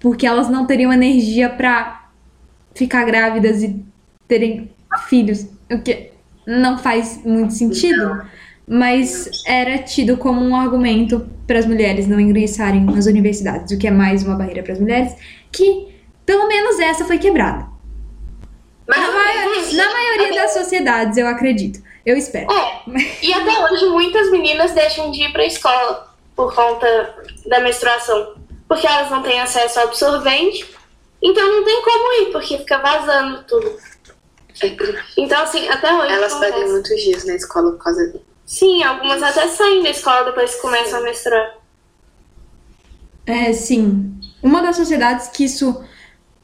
porque 0.00 0.26
elas 0.26 0.48
não 0.48 0.66
teriam 0.66 0.92
energia 0.92 1.48
para 1.48 2.08
ficar 2.74 3.04
grávidas 3.04 3.62
e 3.62 3.84
terem 4.26 4.70
filhos, 5.08 5.46
o 5.70 5.78
que 5.80 6.10
não 6.46 6.78
faz 6.78 7.20
muito 7.24 7.52
sentido, 7.52 8.22
mas 8.66 9.28
era 9.46 9.78
tido 9.78 10.16
como 10.16 10.40
um 10.40 10.56
argumento 10.56 11.28
para 11.46 11.58
as 11.58 11.66
mulheres 11.66 12.06
não 12.06 12.18
ingressarem 12.20 12.84
nas 12.84 13.06
universidades, 13.06 13.72
o 13.74 13.78
que 13.78 13.86
é 13.86 13.90
mais 13.90 14.22
uma 14.24 14.36
barreira 14.36 14.62
para 14.62 14.72
as 14.72 14.80
mulheres, 14.80 15.12
que 15.52 15.88
pelo 16.24 16.46
menos 16.48 16.78
essa 16.78 17.04
foi 17.04 17.18
quebrada. 17.18 17.66
Mas 18.86 18.98
Na, 19.00 19.12
mai- 19.12 19.72
na 19.74 19.92
maioria 19.92 20.40
das 20.42 20.52
sociedades, 20.52 21.16
eu 21.16 21.26
acredito. 21.26 21.80
Eu 22.06 22.16
espero. 22.16 22.46
É, 22.52 22.82
e 23.22 23.32
até 23.32 23.64
hoje 23.72 23.86
muitas 23.90 24.30
meninas 24.30 24.72
deixam 24.72 25.10
de 25.10 25.22
ir 25.24 25.32
pra 25.32 25.44
escola 25.44 26.08
por 26.34 26.54
conta 26.54 27.14
da 27.46 27.60
menstruação. 27.60 28.39
Porque 28.70 28.86
elas 28.86 29.10
não 29.10 29.20
têm 29.20 29.40
acesso 29.40 29.80
ao 29.80 29.88
absorvente, 29.88 30.64
então 31.20 31.44
não 31.44 31.64
tem 31.64 31.82
como 31.82 32.22
ir, 32.22 32.30
porque 32.30 32.56
fica 32.56 32.78
vazando 32.78 33.42
tudo. 33.42 33.76
Então, 35.18 35.42
assim, 35.42 35.68
até 35.68 35.92
hoje. 35.92 36.12
Elas 36.12 36.32
acontece. 36.32 36.52
perdem 36.52 36.70
muitos 36.70 37.00
dias 37.02 37.24
na 37.24 37.34
escola 37.34 37.72
por 37.72 37.82
causa 37.82 38.06
disso. 38.06 38.24
Sim, 38.46 38.84
algumas 38.84 39.20
até 39.24 39.48
saem 39.48 39.82
da 39.82 39.90
escola 39.90 40.22
depois 40.22 40.54
que 40.54 40.62
começam 40.62 41.00
a 41.00 41.02
menstruar. 41.02 41.56
É, 43.26 43.52
sim. 43.52 44.14
Uma 44.40 44.62
das 44.62 44.76
sociedades 44.76 45.26
que 45.26 45.46
isso 45.46 45.84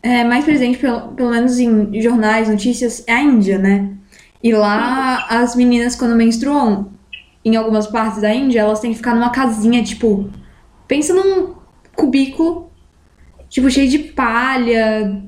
é 0.02 0.24
mais 0.24 0.44
presente, 0.44 0.78
pelo, 0.78 1.12
pelo 1.12 1.30
menos 1.30 1.60
em 1.60 2.02
jornais, 2.02 2.48
notícias, 2.48 3.04
é 3.06 3.12
a 3.12 3.22
Índia, 3.22 3.56
né? 3.56 3.94
E 4.42 4.52
lá 4.52 5.28
as 5.28 5.54
meninas, 5.54 5.94
quando 5.94 6.16
menstruam, 6.16 6.92
em 7.44 7.54
algumas 7.54 7.86
partes 7.86 8.20
da 8.20 8.34
Índia, 8.34 8.62
elas 8.62 8.80
têm 8.80 8.90
que 8.90 8.96
ficar 8.96 9.14
numa 9.14 9.30
casinha, 9.30 9.84
tipo. 9.84 10.28
Pensa 10.88 11.14
num 11.14 11.54
cubículo, 11.96 12.70
tipo, 13.48 13.70
cheio 13.70 13.88
de 13.88 13.98
palha. 13.98 15.22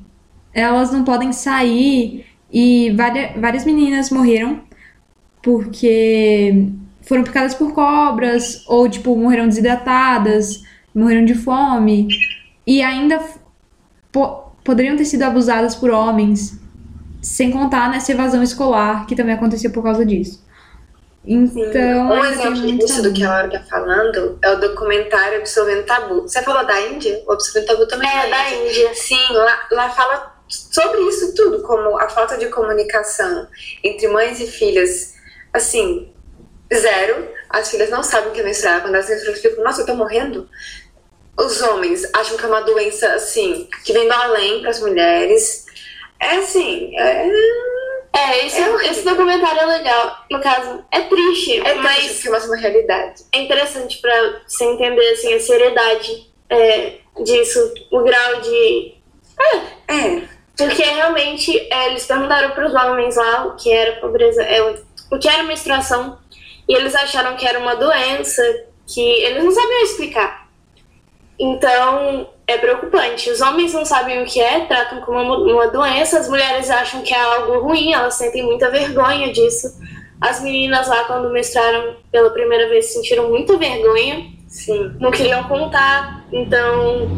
Elas 0.53 0.93
não 0.93 1.05
podem 1.05 1.33
sair. 1.33 2.27
E 2.51 2.91
várias, 3.37 3.65
meninas 3.65 4.11
morreram 4.11 4.63
porque 5.43 6.67
foram 7.03 7.23
picadas 7.23 7.55
por 7.55 7.73
cobras, 7.73 8.65
ou, 8.67 8.89
tipo, 8.89 9.17
morreram 9.17 9.47
desidratadas, 9.47 10.63
morreram 10.95 11.25
de 11.25 11.35
fome. 11.35 12.09
E 12.67 12.83
ainda 12.83 13.21
po- 14.13 14.53
poderiam 14.65 14.97
ter 14.97 15.05
sido 15.05 15.23
abusadas 15.23 15.75
por 15.75 15.91
homens, 15.91 16.59
sem 17.23 17.51
contar 17.51 17.91
nessa 17.91 18.13
evasão 18.13 18.43
escolar, 18.43 19.07
que 19.07 19.15
também 19.15 19.35
aconteceu 19.35 19.71
por 19.71 19.83
causa 19.83 20.05
disso. 20.05 20.45
Então, 21.31 22.11
Um 22.11 22.25
exemplo 22.25 22.79
disso 22.79 23.03
do 23.03 23.13
que 23.13 23.23
a 23.23 23.29
Laura 23.29 23.51
tá 23.51 23.63
falando 23.69 24.39
é 24.43 24.51
o 24.51 24.61
documentário 24.61 25.39
Absorvendo 25.39 25.85
Tabu. 25.85 26.23
Você 26.23 26.43
falou 26.43 26.65
da 26.65 26.81
Índia? 26.81 27.23
O 27.27 27.33
Absorvendo 27.33 27.67
Tabu 27.67 27.87
também 27.87 28.09
É, 28.09 28.27
é 28.27 28.31
da 28.31 28.51
Índia. 28.51 28.95
Sim, 28.95 29.21
lá, 29.33 29.69
lá 29.71 29.91
fala 29.91 30.35
sobre 30.49 31.03
isso 31.03 31.35
tudo, 31.35 31.61
como 31.63 31.99
a 31.99 32.09
falta 32.09 32.39
de 32.39 32.47
comunicação 32.47 33.47
entre 33.85 34.09
mães 34.09 34.41
e 34.41 34.47
filhas. 34.47 35.15
Assim, 35.53 36.11
zero. 36.75 37.29
As 37.51 37.71
filhas 37.71 37.91
não 37.91 38.03
sabem 38.03 38.31
o 38.31 38.33
que 38.33 38.41
é 38.41 38.45
menstruar. 38.45 38.81
Quando 38.81 38.95
elas 38.95 39.11
menstruam, 39.11 39.37
ficam, 39.37 39.63
nossa, 39.63 39.83
eu 39.83 39.87
tô 39.87 39.95
morrendo. 39.95 40.49
Os 41.37 41.61
homens 41.61 42.09
acham 42.15 42.39
que 42.39 42.45
é 42.45 42.49
uma 42.49 42.63
doença, 42.63 43.13
assim, 43.13 43.69
que 43.85 43.93
vem 43.93 44.09
do 44.09 44.15
além 44.15 44.63
para 44.63 44.71
as 44.71 44.81
mulheres. 44.81 45.67
É 46.21 46.37
assim, 46.37 46.99
é, 46.99 47.29
É, 48.13 48.47
esse, 48.47 48.61
É 48.61 48.91
esse 48.91 49.05
documentário 49.05 49.61
é 49.61 49.67
legal. 49.67 50.17
No 50.31 50.41
caso, 50.41 50.85
é 50.91 51.01
triste, 51.03 51.59
é 51.61 51.75
mas 51.75 51.97
triste, 51.97 52.15
porque 52.15 52.31
mostra 52.31 52.51
uma 52.51 52.57
realidade. 52.57 53.23
é 53.33 53.39
interessante 53.41 53.99
pra 54.01 54.41
você 54.47 54.65
entender 54.65 55.09
assim, 55.11 55.35
a 55.35 55.41
seriedade 55.41 56.27
é, 56.51 56.95
disso, 57.23 57.75
o 57.91 58.03
grau 58.03 58.41
de. 58.41 58.95
É, 59.89 60.23
Porque 60.57 60.83
realmente 60.83 61.57
é, 61.73 61.87
eles 61.87 62.05
perguntaram 62.07 62.51
para 62.51 62.67
os 62.67 62.75
homens 62.75 63.15
lá 63.17 63.47
o 63.47 63.57
que 63.57 63.71
era 63.73 64.01
pobreza, 64.01 64.43
é, 64.43 64.61
o- 64.63 64.79
o 65.13 65.19
que 65.19 65.29
era 65.29 65.45
menstruação, 65.45 66.19
e 66.69 66.75
eles 66.75 66.95
acharam 66.97 67.37
que 67.37 67.47
era 67.47 67.59
uma 67.61 67.77
doença 67.77 68.43
que 68.87 69.01
eles 69.01 69.45
não 69.45 69.53
sabiam 69.53 69.83
explicar. 69.85 70.49
Então 71.39 72.29
é 72.49 72.57
preocupante. 72.57 73.31
Os 73.31 73.41
homens 73.43 73.75
não 73.75 73.85
sabem 73.85 74.23
o 74.23 74.27
que 74.27 74.41
é, 74.41 74.61
tratam 74.61 75.03
como 75.03 75.21
uma, 75.21 75.69
doença, 75.69 76.19
as 76.19 76.29
mulheres 76.29 76.71
acham 76.71 77.03
que 77.03 77.15
é 77.15 77.21
algo 77.21 77.61
ruim, 77.61 77.93
elas 77.93 78.15
sentem 78.15 78.43
muita 78.43 78.71
vergonha 78.71 79.31
disso. 79.31 79.79
As 80.19 80.41
meninas 80.41 80.89
lá, 80.89 81.05
quando 81.05 81.31
menstruaram 81.31 81.97
pela 82.11 82.31
primeira 82.31 82.69
vez, 82.69 82.87
sentiram 82.87 83.29
muita 83.29 83.57
vergonha 83.57 84.37
sim. 84.49 84.97
não 84.99 85.11
queriam 85.11 85.45
contar, 85.45 86.25
então 86.33 87.09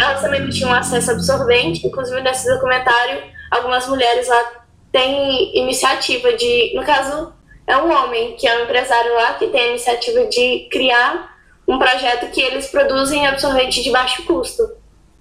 elas 0.00 0.20
também 0.20 0.40
não 0.40 0.50
tinham 0.50 0.72
acesso 0.72 1.10
a 1.10 1.14
absorvente. 1.14 1.86
Inclusive, 1.86 2.20
nesse 2.22 2.48
documentário, 2.52 3.22
algumas 3.50 3.86
mulheres 3.86 4.26
lá 4.26 4.64
têm 4.90 5.56
iniciativa 5.56 6.32
de. 6.32 6.72
No 6.74 6.82
caso, 6.82 7.32
é 7.66 7.76
um 7.76 7.92
homem 7.92 8.34
que 8.36 8.48
é 8.48 8.58
um 8.58 8.64
empresário 8.64 9.14
lá 9.14 9.34
que 9.34 9.48
tem 9.48 9.60
a 9.60 9.68
iniciativa 9.68 10.24
de 10.26 10.66
criar 10.70 11.31
um 11.66 11.78
projeto 11.78 12.30
que 12.30 12.40
eles 12.40 12.66
produzem 12.66 13.26
absorvente 13.26 13.82
de 13.82 13.90
baixo 13.90 14.24
custo. 14.24 14.62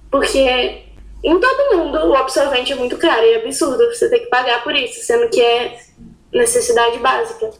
Porque 0.10 0.84
em 1.24 1.40
todo 1.40 1.78
mundo 1.78 1.98
o 2.08 2.16
absorvente 2.16 2.74
é 2.74 2.76
muito 2.76 2.98
caro 2.98 3.24
e 3.24 3.34
é 3.34 3.36
absurdo 3.38 3.86
você 3.88 4.10
ter 4.10 4.20
que 4.20 4.28
pagar 4.28 4.64
por 4.64 4.76
isso, 4.76 5.06
sendo 5.06 5.30
que 5.30 5.42
é 5.42 5.78
necessidade 6.34 6.98
básica. 6.98 7.52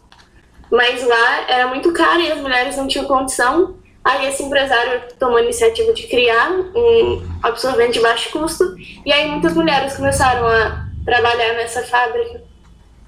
Mas 0.72 1.06
lá 1.06 1.50
era 1.50 1.68
muito 1.68 1.92
caro 1.94 2.22
e 2.22 2.32
as 2.32 2.40
mulheres 2.40 2.78
não 2.78 2.88
tinham 2.88 3.06
condição. 3.06 3.76
Aí 4.04 4.28
esse 4.28 4.42
empresário 4.42 5.04
tomou 5.20 5.38
a 5.38 5.44
iniciativa 5.44 5.94
de 5.94 6.08
criar 6.08 6.52
um 6.52 7.22
absorvente 7.44 7.94
de 7.94 8.00
baixo 8.00 8.32
custo. 8.32 8.76
E 9.06 9.12
aí 9.12 9.30
muitas 9.30 9.54
mulheres 9.54 9.96
começaram 9.96 10.48
a 10.48 10.88
trabalhar 11.06 11.54
nessa 11.54 11.84
fábrica. 11.84 12.42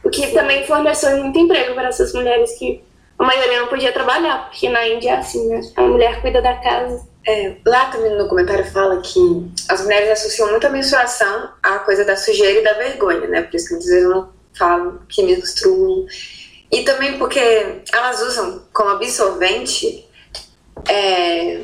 O 0.03 0.09
que 0.09 0.27
também 0.27 0.67
forneceu 0.67 1.17
muito 1.17 1.39
emprego 1.39 1.73
para 1.73 1.87
essas 1.87 2.13
mulheres 2.13 2.57
que 2.59 2.83
a 3.17 3.23
maioria 3.23 3.61
não 3.61 3.67
podia 3.67 3.91
trabalhar, 3.91 4.49
porque 4.49 4.69
na 4.69 4.87
Índia 4.87 5.11
é 5.11 5.17
assim, 5.17 5.47
né? 5.47 5.61
A 5.75 5.81
mulher 5.81 6.21
cuida 6.21 6.41
da 6.41 6.55
casa. 6.55 7.07
É, 7.25 7.55
lá 7.65 7.85
também 7.85 8.11
no 8.11 8.17
documentário 8.17 8.65
fala 8.65 8.99
que 9.01 9.19
as 9.69 9.81
mulheres 9.81 10.09
associam 10.09 10.49
muito 10.51 10.67
a 10.67 10.69
menstruação 10.69 11.51
à 11.61 11.79
coisa 11.79 12.03
da 12.03 12.17
sujeira 12.17 12.59
e 12.59 12.63
da 12.63 12.73
vergonha, 12.73 13.27
né? 13.27 13.43
Por 13.43 13.55
isso 13.55 13.67
que 13.67 13.73
muitas 13.75 13.89
vezes 13.89 14.09
não 14.09 14.29
falam 14.57 14.99
que 15.07 15.23
menstruam. 15.23 16.05
E 16.71 16.83
também 16.83 17.17
porque 17.17 17.39
elas 17.93 18.21
usam 18.21 18.63
como 18.73 18.89
absorvente 18.89 20.05
é, 20.89 21.61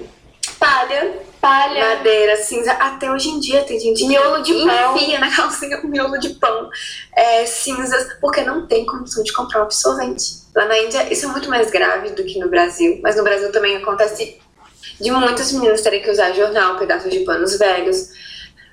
palha, 0.60 1.14
Palha, 1.42 1.96
madeira, 1.96 2.36
cinza. 2.38 2.72
Até 2.74 3.10
hoje 3.10 3.30
em 3.30 3.40
dia 3.40 3.64
tem 3.64 3.80
gente 3.80 4.02
que 4.02 4.08
Miolo 4.08 4.42
de 4.44 4.54
pão. 4.54 4.96
enfia 4.96 5.20
na 5.20 5.34
calcinha 5.34 5.82
miolo 5.84 6.20
de 6.20 6.30
pão, 6.32 6.70
é, 7.16 7.46
cinzas, 7.46 8.14
porque 8.20 8.42
não 8.42 8.68
tem 8.68 8.86
condição 8.86 9.24
de 9.24 9.32
comprar 9.32 9.62
um 9.62 9.64
absorvente. 9.64 10.40
Lá 10.56 10.66
na 10.66 10.78
Índia 10.80 11.12
isso 11.12 11.26
é 11.26 11.30
muito 11.30 11.50
mais 11.50 11.72
grave 11.72 12.10
do 12.10 12.24
que 12.24 12.40
no 12.40 12.50
Brasil, 12.50 13.00
mas 13.02 13.16
no 13.16 13.24
Brasil 13.24 13.52
também 13.52 13.78
acontece 13.78 14.40
de 15.00 15.12
muitas 15.12 15.52
meninas 15.54 15.82
terem 15.82 16.02
que 16.02 16.12
usar 16.12 16.34
jornal, 16.34 16.78
pedaços 16.78 17.10
de 17.10 17.20
panos 17.20 17.58
velhos. 17.58 18.10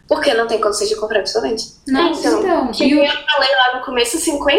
Porque 0.09 0.33
não 0.35 0.47
tem 0.47 0.61
condições 0.61 0.89
de 0.89 0.97
comprar 0.97 1.19
absorvente. 1.19 1.65
Nossa, 1.89 2.29
então. 2.29 2.71
Que 2.71 2.85
e 2.85 2.93
eu 2.93 3.05
falei 3.05 3.51
lá 3.51 3.77
no 3.77 3.85
começo, 3.85 4.17
53% 4.19 4.55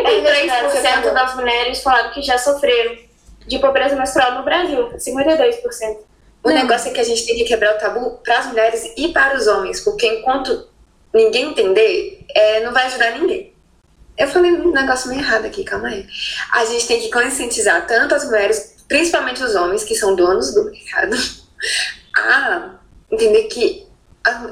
É 0.84 1.12
das 1.12 1.36
mulheres 1.36 1.82
falaram 1.82 2.12
que 2.12 2.22
já 2.22 2.38
sofreram 2.38 2.98
de 3.48 3.58
pobreza 3.60 3.96
menstrual 3.96 4.34
no 4.34 4.44
Brasil. 4.44 4.90
52%. 4.98 5.98
O 6.48 6.50
Não. 6.50 6.56
negócio 6.56 6.90
é 6.90 6.94
que 6.94 7.02
a 7.02 7.04
gente 7.04 7.26
tem 7.26 7.36
que 7.36 7.44
quebrar 7.44 7.76
o 7.76 7.78
tabu 7.78 8.22
para 8.24 8.40
as 8.40 8.46
mulheres 8.46 8.94
e 8.96 9.10
para 9.10 9.36
os 9.36 9.48
homens, 9.48 9.82
porque 9.82 10.08
enquanto 10.08 10.66
ninguém 11.14 11.50
entender, 11.50 12.26
é, 12.34 12.64
não 12.64 12.72
vai 12.72 12.86
ajudar 12.86 13.20
ninguém. 13.20 13.54
Eu 14.18 14.30
falei 14.30 14.54
um 14.54 14.72
negócio 14.72 15.10
meio 15.10 15.20
errado 15.20 15.44
aqui, 15.44 15.66
calma 15.66 15.90
aí. 15.90 16.08
A 16.54 16.64
gente 16.64 16.88
tem 16.88 17.02
que 17.02 17.12
conscientizar 17.12 17.86
tanto 17.86 18.16
as 18.16 18.24
mulheres, 18.24 18.78
principalmente 18.88 19.44
os 19.44 19.56
homens, 19.56 19.84
que 19.84 19.94
são 19.94 20.16
donos 20.16 20.54
do 20.54 20.64
mercado, 20.72 21.18
a 22.16 22.76
entender 23.12 23.44
que 23.50 23.86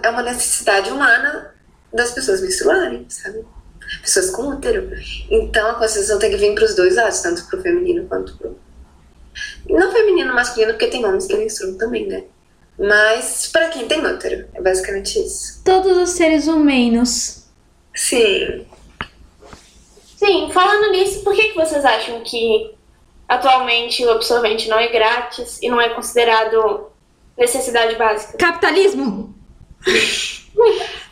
é 0.03 0.09
uma 0.09 0.21
necessidade 0.21 0.91
humana 0.91 1.55
das 1.93 2.11
pessoas 2.11 2.41
menstruarem, 2.41 3.05
sabe? 3.09 3.41
Pessoas 4.01 4.31
com 4.31 4.49
útero. 4.49 4.91
Então 5.31 5.69
a 5.69 5.75
conscientização 5.75 6.19
tem 6.19 6.29
que 6.29 6.35
vir 6.35 6.53
para 6.55 6.65
os 6.65 6.75
dois 6.75 6.93
lados, 6.97 7.21
tanto 7.21 7.45
para 7.45 7.57
o 7.57 7.61
feminino 7.61 8.05
quanto 8.09 8.37
para 8.37 8.49
o 8.49 8.64
não 9.69 9.91
feminino, 9.91 10.33
masculino, 10.33 10.73
porque 10.73 10.87
tem 10.87 11.05
homens 11.05 11.27
que 11.27 11.35
menstruam 11.35 11.77
também, 11.77 12.07
né? 12.07 12.23
Mas 12.77 13.47
pra 13.51 13.69
quem 13.69 13.87
tem 13.87 14.05
útero, 14.05 14.47
é 14.53 14.61
basicamente 14.61 15.19
isso. 15.19 15.61
Todos 15.63 15.97
os 15.97 16.09
seres 16.09 16.47
humanos. 16.47 17.45
Sim. 17.93 18.65
Sim, 20.17 20.49
falando 20.51 20.91
nisso, 20.91 21.23
por 21.23 21.33
que, 21.33 21.49
que 21.49 21.55
vocês 21.55 21.85
acham 21.85 22.21
que 22.21 22.73
atualmente 23.27 24.03
o 24.05 24.11
absorvente 24.11 24.67
não 24.67 24.77
é 24.77 24.87
grátis 24.87 25.59
e 25.61 25.69
não 25.69 25.79
é 25.79 25.89
considerado 25.89 26.87
necessidade 27.37 27.95
básica? 27.95 28.37
Capitalismo! 28.37 29.33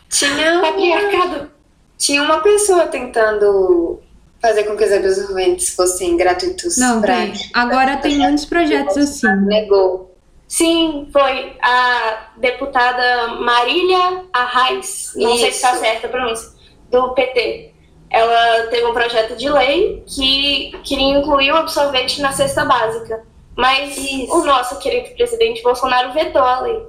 Tinha, 0.10 0.62
Patriarcado. 0.62 1.52
tinha 1.98 2.22
uma 2.22 2.40
pessoa 2.42 2.88
tentando 2.88 4.00
fazer 4.44 4.66
com 4.66 4.76
que 4.76 4.84
os 4.84 4.92
absorventes 4.92 5.74
fossem 5.74 6.18
gratuitos 6.18 6.78
Não, 6.78 7.00
pra 7.00 7.16
tem. 7.16 7.34
Agora 7.54 7.96
tem 7.96 8.18
muitos 8.18 8.44
projetos 8.44 8.98
assim. 8.98 9.46
negou. 9.46 10.14
Sim, 10.50 11.08
foi 11.14 11.56
a 11.62 12.28
deputada 12.36 13.36
Marília 13.40 14.26
Arraes, 14.34 15.14
não 15.16 15.38
sei 15.38 15.50
se 15.50 15.56
está 15.56 15.72
Isso. 15.72 15.80
certa 15.80 16.08
a 16.08 16.10
pronúncia, 16.10 16.50
do 16.92 17.14
PT. 17.14 17.72
Ela 18.10 18.68
teve 18.68 18.86
um 18.86 18.94
projeto 18.94 19.38
de 19.38 19.50
lei 19.50 20.04
que 20.06 20.78
queria 20.84 21.18
incluir 21.18 21.52
o 21.54 21.56
absorvente 21.56 22.22
na 22.22 22.34
cesta 22.34 22.66
básica. 22.66 23.24
Mas 23.56 23.98
Isso. 23.98 24.32
o 24.36 24.44
nosso 24.46 24.78
querido 24.80 25.16
presidente 25.16 25.64
Bolsonaro 25.64 26.12
vetou 26.12 26.42
a 26.42 26.60
lei. 26.60 26.84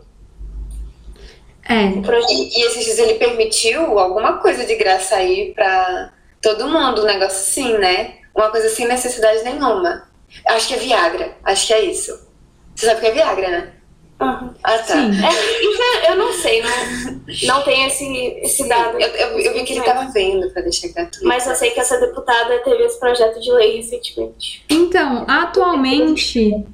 É. 1.68 1.84
E, 1.84 2.58
e 2.58 2.66
esses 2.66 2.84
dias 2.84 2.99
ele 2.99 3.14
permitiu 3.14 3.96
alguma 3.99 4.38
coisa 4.38 4.66
de 4.66 4.75
graça 4.75 5.14
aí 5.14 5.54
pra 5.54 6.12
todo 6.44 6.68
mundo, 6.68 7.02
um 7.02 7.06
negócio 7.06 7.38
assim, 7.38 7.76
né? 7.78 8.14
Uma 8.34 8.50
coisa 8.50 8.68
sem 8.68 8.86
necessidade 8.86 9.42
nenhuma. 9.42 10.08
Acho 10.46 10.68
que 10.68 10.74
é 10.74 10.78
Viagra, 10.78 11.36
acho 11.44 11.66
que 11.66 11.72
é 11.72 11.84
isso. 11.84 12.28
Você 12.74 12.86
sabe 12.86 12.98
o 12.98 13.00
que 13.00 13.06
é 13.06 13.12
Viagra, 13.12 13.48
né? 13.50 13.72
Aham. 14.20 14.54
Ah, 14.62 14.78
tá. 14.78 14.84
Sim. 14.94 15.10
É, 15.24 16.06
é- 16.08 16.12
eu 16.12 16.16
não 16.16 16.32
sei, 16.32 16.62
não, 16.62 17.20
não 17.56 17.62
tem 17.62 17.86
esse, 17.86 18.04
esse 18.42 18.68
dado. 18.68 18.98
Eu, 19.00 19.08
eu, 19.08 19.38
eu 19.40 19.54
vi 19.54 19.64
que 19.64 19.72
ele 19.74 19.82
tava 19.82 20.10
vendo 20.12 20.48
pra 20.50 20.62
deixar 20.62 20.88
gratuito. 20.88 21.26
Mas 21.26 21.46
eu 21.46 21.54
sei 21.56 21.70
que 21.70 21.80
essa 21.80 21.98
deputada 21.98 22.58
teve 22.58 22.84
esse 22.84 22.98
projeto 22.98 23.40
de 23.40 23.50
lei 23.52 23.76
recentemente. 23.76 24.64
Então, 24.70 25.24
atualmente 25.28 26.64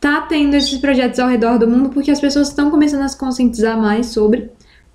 tá 0.00 0.22
tendo 0.22 0.54
esses 0.56 0.78
projetos 0.78 1.18
ao 1.18 1.28
redor 1.28 1.58
do 1.58 1.68
mundo 1.68 1.90
porque 1.90 2.10
as 2.10 2.20
pessoas 2.20 2.48
estão 2.48 2.70
começando 2.70 3.02
a 3.02 3.08
se 3.08 3.18
conscientizar 3.18 3.76
mais 3.76 4.06
sobre, 4.06 4.50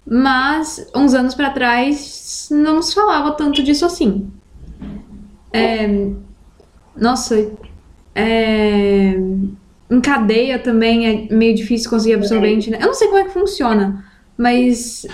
mas 0.06 0.88
uns 0.96 1.14
anos 1.14 1.34
pra 1.34 1.50
trás 1.50 2.48
não 2.52 2.82
se 2.82 2.94
falava 2.94 3.32
tanto 3.32 3.64
disso 3.64 3.86
assim. 3.86 4.32
É, 5.54 5.88
nossa, 6.96 7.52
é, 8.14 9.14
em 9.90 10.02
cadeia 10.02 10.60
também 10.60 11.08
é 11.30 11.34
meio 11.34 11.56
difícil 11.56 11.90
conseguir 11.90 12.16
absorvente, 12.16 12.70
né? 12.70 12.78
Eu 12.82 12.88
não 12.88 12.94
sei 12.94 13.08
como 13.08 13.20
é 13.20 13.24
que 13.24 13.32
funciona, 13.34 14.06
mas 14.38 15.06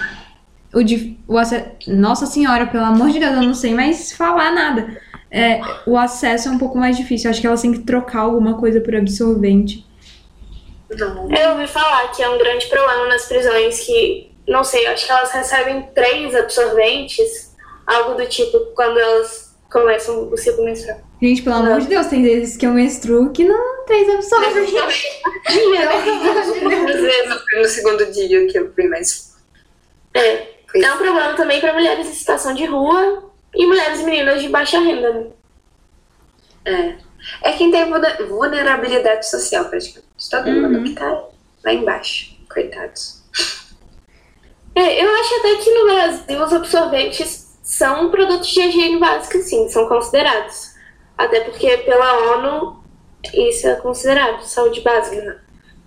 o, 0.74 0.84
dif- 0.84 1.18
o 1.28 1.40
ace- 1.40 1.66
Nossa 1.88 2.26
senhora, 2.26 2.66
pelo 2.68 2.86
amor 2.86 3.10
de 3.10 3.20
Deus, 3.20 3.34
eu 3.36 3.44
não 3.44 3.54
sei 3.54 3.74
mais 3.74 4.12
falar 4.14 4.52
nada. 4.54 5.00
É, 5.30 5.62
o 5.88 5.98
acesso 5.98 6.50
é 6.50 6.52
um 6.52 6.58
pouco 6.58 6.78
mais 6.78 6.98
difícil. 6.98 7.30
Acho 7.30 7.40
que 7.40 7.48
elas 7.48 7.62
têm 7.62 7.72
que 7.72 7.80
trocar 7.80 8.20
alguma 8.22 8.56
coisa 8.56 8.82
por 8.82 8.94
absorvente. 8.96 9.86
Eu 10.90 11.52
ouvi 11.52 11.68
falar 11.68 12.10
que 12.12 12.22
é 12.22 12.30
um 12.30 12.38
grande 12.38 12.66
problema 12.68 13.08
nas 13.08 13.26
prisões 13.26 13.80
que, 13.80 14.31
não 14.48 14.64
sei, 14.64 14.86
acho 14.88 15.06
que 15.06 15.12
elas 15.12 15.32
recebem 15.32 15.84
três 15.94 16.36
absorventes, 16.36 17.56
algo 17.86 18.16
do 18.16 18.26
tipo, 18.28 18.60
quando 18.76 19.00
elas 19.00 19.56
começam 19.72 20.30
o 20.30 20.38
ciclo 20.38 20.66
menstrual. 20.66 21.00
Gente, 21.22 21.42
pelo 21.44 21.56
amor 21.56 21.80
de 21.82 21.88
Deus, 21.88 22.08
tem 22.08 22.24
vezes 22.24 22.58
que 22.58 22.66
eu 22.66 22.72
menstruo 22.72 23.32
que 23.32 23.44
não 23.46 23.86
tem 23.86 24.10
absorvente. 24.12 24.76
Às 25.48 27.02
vezes 27.02 27.30
no, 27.30 27.60
no 27.62 27.66
segundo 27.68 28.06
dia 28.12 28.48
que 28.48 28.58
eu 28.58 28.74
fui 28.74 28.88
mais. 28.88 29.36
É. 30.14 30.48
É 30.74 30.94
um 30.94 30.98
problema 30.98 31.34
também 31.36 31.60
para 31.60 31.74
mulheres 31.74 32.08
em 32.08 32.14
situação 32.14 32.54
de 32.54 32.66
rua 32.66 33.30
e 33.54 33.66
mulheres 33.66 34.00
e 34.00 34.04
meninas 34.04 34.42
de 34.42 34.48
baixa 34.50 34.80
renda, 34.80 35.14
né? 35.14 35.28
É. 36.66 36.96
É 37.44 37.52
quem 37.54 37.70
tem 37.70 37.88
vulne- 37.90 38.24
vulnerabilidade 38.28 39.30
social, 39.30 39.66
praticamente. 39.66 40.08
Todo 40.30 40.50
mundo 40.52 40.84
que 40.84 40.94
tá 40.94 41.24
lá 41.64 41.74
embaixo. 41.74 42.36
Coitados. 42.52 43.21
É, 44.76 45.04
eu 45.04 45.10
acho 45.16 45.36
até 45.36 45.56
que 45.56 45.74
no 45.74 45.86
Brasil 45.86 46.44
os 46.44 46.54
absorventes 46.54 47.58
são 47.62 48.10
produtos 48.10 48.50
de 48.50 48.62
higiene 48.62 49.00
básica, 49.00 49.40
sim, 49.40 49.70
são 49.70 49.88
considerados. 49.88 50.72
Até 51.18 51.42
porque 51.42 51.78
pela 51.78 52.36
ONU 52.36 52.82
isso 53.34 53.68
é 53.68 53.76
considerado 53.76 54.42
saúde 54.44 54.82
básica. 54.82 55.42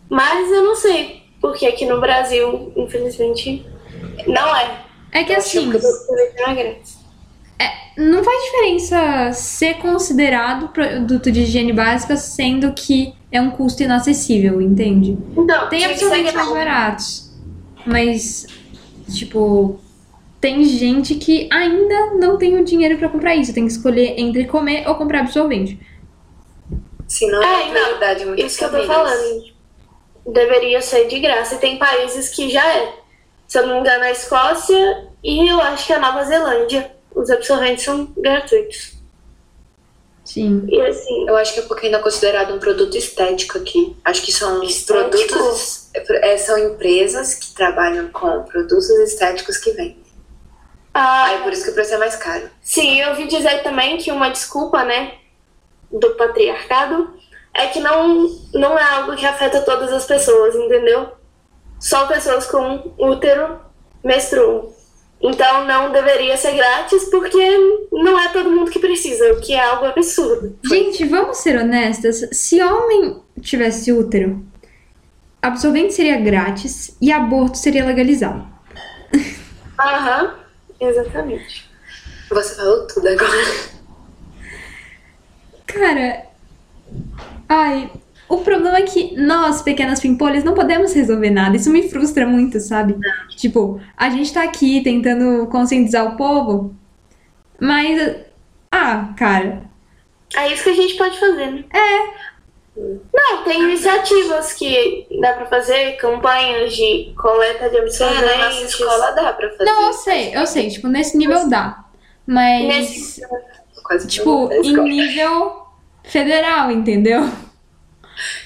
Mas 0.09 0.51
eu 0.51 0.63
não 0.63 0.77
sei 0.77 1.25
porque 1.41 1.67
aqui 1.67 1.85
no 1.85 2.01
Brasil, 2.01 2.73
infelizmente, 2.75 3.67
não 4.27 4.57
é. 4.57 4.81
É 5.13 5.25
que 5.25 5.35
assim, 5.35 5.71
O 5.71 5.77
absorvente 5.77 6.35
não 6.41 6.49
é 6.49 6.55
grátis. 6.55 6.99
não 7.99 8.25
faz 8.25 8.43
diferença 8.45 9.33
ser 9.33 9.75
considerado 9.75 10.69
produto 10.69 11.31
de 11.31 11.43
higiene 11.43 11.73
básica, 11.73 12.17
sendo 12.17 12.73
que 12.73 13.15
é 13.31 13.41
um 13.43 13.51
custo 13.51 13.83
inacessível, 13.83 14.61
entende? 14.63 15.19
Então, 15.37 15.69
Tem 15.69 15.85
absorventes 15.85 16.33
mais 16.33 16.49
baratos. 16.49 17.31
Mas, 17.85 18.47
tipo, 19.13 19.81
tem 20.41 20.65
gente 20.65 21.15
que 21.17 21.49
ainda 21.53 22.15
não 22.15 22.37
tem 22.37 22.59
o 22.59 22.65
dinheiro 22.65 22.99
pra 22.99 23.09
comprar 23.09 23.35
isso. 23.35 23.53
Tem 23.55 23.67
que 23.67 23.73
escolher 23.73 24.19
entre 24.19 24.45
comer 24.47 24.87
ou 24.89 24.95
comprar 24.95 25.21
absorvente. 25.21 25.79
Se 27.09 27.27
não 27.27 27.43
é 27.43 27.47
É, 27.47 27.49
uma 27.49 27.67
não, 27.67 27.73
prioridade 27.73 28.27
muito 28.27 28.45
Isso 28.45 28.59
que 28.59 28.65
eu 28.65 28.71
tô 28.71 28.85
falando. 28.85 29.45
Deveria 30.27 30.81
ser 30.81 31.07
de 31.07 31.21
graça. 31.21 31.55
E 31.55 31.59
tem 31.59 31.79
países 31.79 32.31
que 32.31 32.51
já 32.51 32.67
é. 32.77 32.95
Se 33.47 33.59
eu 33.59 33.67
não 33.67 33.75
me 33.75 33.81
engano, 33.81 34.05
a 34.05 34.11
Escócia 34.11 35.09
e 35.23 35.49
eu 35.49 35.61
acho 35.61 35.87
que 35.87 35.93
a 35.93 35.99
Nova 35.99 36.25
Zelândia. 36.25 36.91
Os 37.15 37.31
absorventes 37.31 37.85
são 37.85 38.07
gratuitos. 38.17 38.95
Sim. 40.25 40.65
E 40.69 40.81
assim, 40.81 41.29
Eu 41.29 41.37
acho 41.37 41.53
que 41.55 41.61
é 41.61 41.63
porque 41.65 41.87
ainda 41.87 41.99
é 41.99 42.03
considerado 42.03 42.55
um 42.55 42.59
produto 42.59 42.97
estético 42.97 43.59
aqui. 43.59 43.95
Acho 44.05 44.23
que 44.23 44.33
são 44.33 44.63
Estético? 44.63 45.29
produtos. 45.35 45.91
é, 45.95 46.37
são 46.39 46.59
empresas 46.59 47.35
que 47.35 47.55
trabalham 47.55 48.09
com 48.09 48.43
produtos 48.45 48.89
estéticos 48.91 49.59
que 49.59 49.71
vendem. 49.73 50.03
ah, 50.95 51.25
Aí 51.27 51.43
por 51.43 51.53
isso 51.53 51.65
que 51.65 51.71
o 51.71 51.75
preço 51.75 51.95
é 51.95 51.99
mais 51.99 52.17
caro. 52.17 52.49
sim, 52.63 53.01
eu 53.01 53.11
ouvi 53.11 53.27
dizer 53.27 53.63
também 53.63 53.99
que 53.99 54.11
uma 54.11 54.31
desculpa, 54.31 54.83
né, 54.85 55.15
do 55.93 56.15
patriarcado 56.17 57.15
é 57.53 57.67
que 57.69 57.79
não, 57.81 58.27
não 58.53 58.77
é 58.79 58.83
algo 58.83 59.15
que 59.15 59.25
afeta 59.27 59.61
todas 59.61 59.93
as 59.93 60.05
pessoas, 60.07 60.55
entendeu? 60.57 61.09
Só 61.79 62.07
pessoas 62.07 62.47
com 62.47 62.95
útero 62.99 63.61
menstruam. 64.03 64.74
Então 65.25 65.65
não 65.65 65.91
deveria 65.91 66.37
ser 66.37 66.53
grátis 66.53 67.05
porque 67.05 67.43
não 67.91 68.19
é 68.21 68.29
todo 68.29 68.51
mundo 68.51 68.71
que 68.71 68.79
precisa, 68.79 69.33
o 69.33 69.41
que 69.41 69.55
é 69.55 69.65
algo 69.65 69.87
absurdo. 69.87 70.59
Gente, 70.63 71.07
vamos 71.07 71.39
ser 71.39 71.59
honestas. 71.59 72.29
Se 72.31 72.63
homem 72.63 73.23
tivesse 73.41 73.91
útero, 73.91 74.45
absorvente 75.41 75.95
seria 75.95 76.21
grátis 76.21 76.95
e 77.01 77.11
aborto 77.11 77.57
seria 77.57 77.87
legalizado. 77.87 78.47
Aham, 79.81 80.35
exatamente. 80.79 81.71
Você 82.29 82.57
falou 82.57 82.87
tudo 82.87 83.09
agora. 83.09 83.75
Cara, 85.67 86.27
ai, 87.49 87.91
o 88.29 88.39
problema 88.39 88.79
é 88.79 88.83
que 88.83 89.15
nós, 89.17 89.63
pequenas 89.63 90.01
pimpolhas, 90.01 90.45
não 90.45 90.55
podemos 90.55 90.93
resolver 90.93 91.31
nada. 91.31 91.57
Isso 91.57 91.71
me 91.71 91.89
frustra 91.89 92.27
muito, 92.27 92.59
sabe? 92.61 92.97
Tipo, 93.37 93.81
a 93.97 94.09
gente 94.11 94.33
tá 94.33 94.43
aqui 94.43 94.83
tentando 94.83 95.47
conscientizar 95.49 96.07
o 96.07 96.17
povo, 96.17 96.75
mas. 97.61 98.17
Ah, 98.71 99.13
cara, 99.17 99.63
É 100.37 100.53
isso 100.53 100.65
que 100.65 100.71
a 100.71 100.75
gente 100.75 100.95
pode 100.97 101.19
fazer, 101.21 101.51
né? 101.53 101.65
Não, 102.77 103.45
tem 103.45 103.63
iniciativas 103.63 104.53
que 104.55 105.07
dá 105.21 105.33
pra 105.35 105.47
fazer, 105.47 105.93
campanhas 105.97 106.75
de 106.75 107.13
coleta 107.17 107.71
de 107.71 107.77
É, 107.77 107.81
na 107.81 107.85
nossa 107.87 108.07
absorventes. 108.47 108.63
escola 108.71 109.11
dá 109.13 109.33
pra 109.33 109.49
fazer. 109.51 109.65
Não, 109.65 109.87
eu 109.87 109.93
sei, 109.93 110.37
eu 110.37 110.47
sei, 110.47 110.69
tipo, 110.71 110.89
nesse 110.89 111.17
nível 111.17 111.49
dá. 111.49 111.85
Mas, 112.27 112.65
Nesse- 112.67 113.23
Quase 113.85 114.09
tipo, 114.09 114.51
em 114.53 114.77
nível 114.83 115.67
federal, 116.03 116.71
entendeu? 116.71 117.29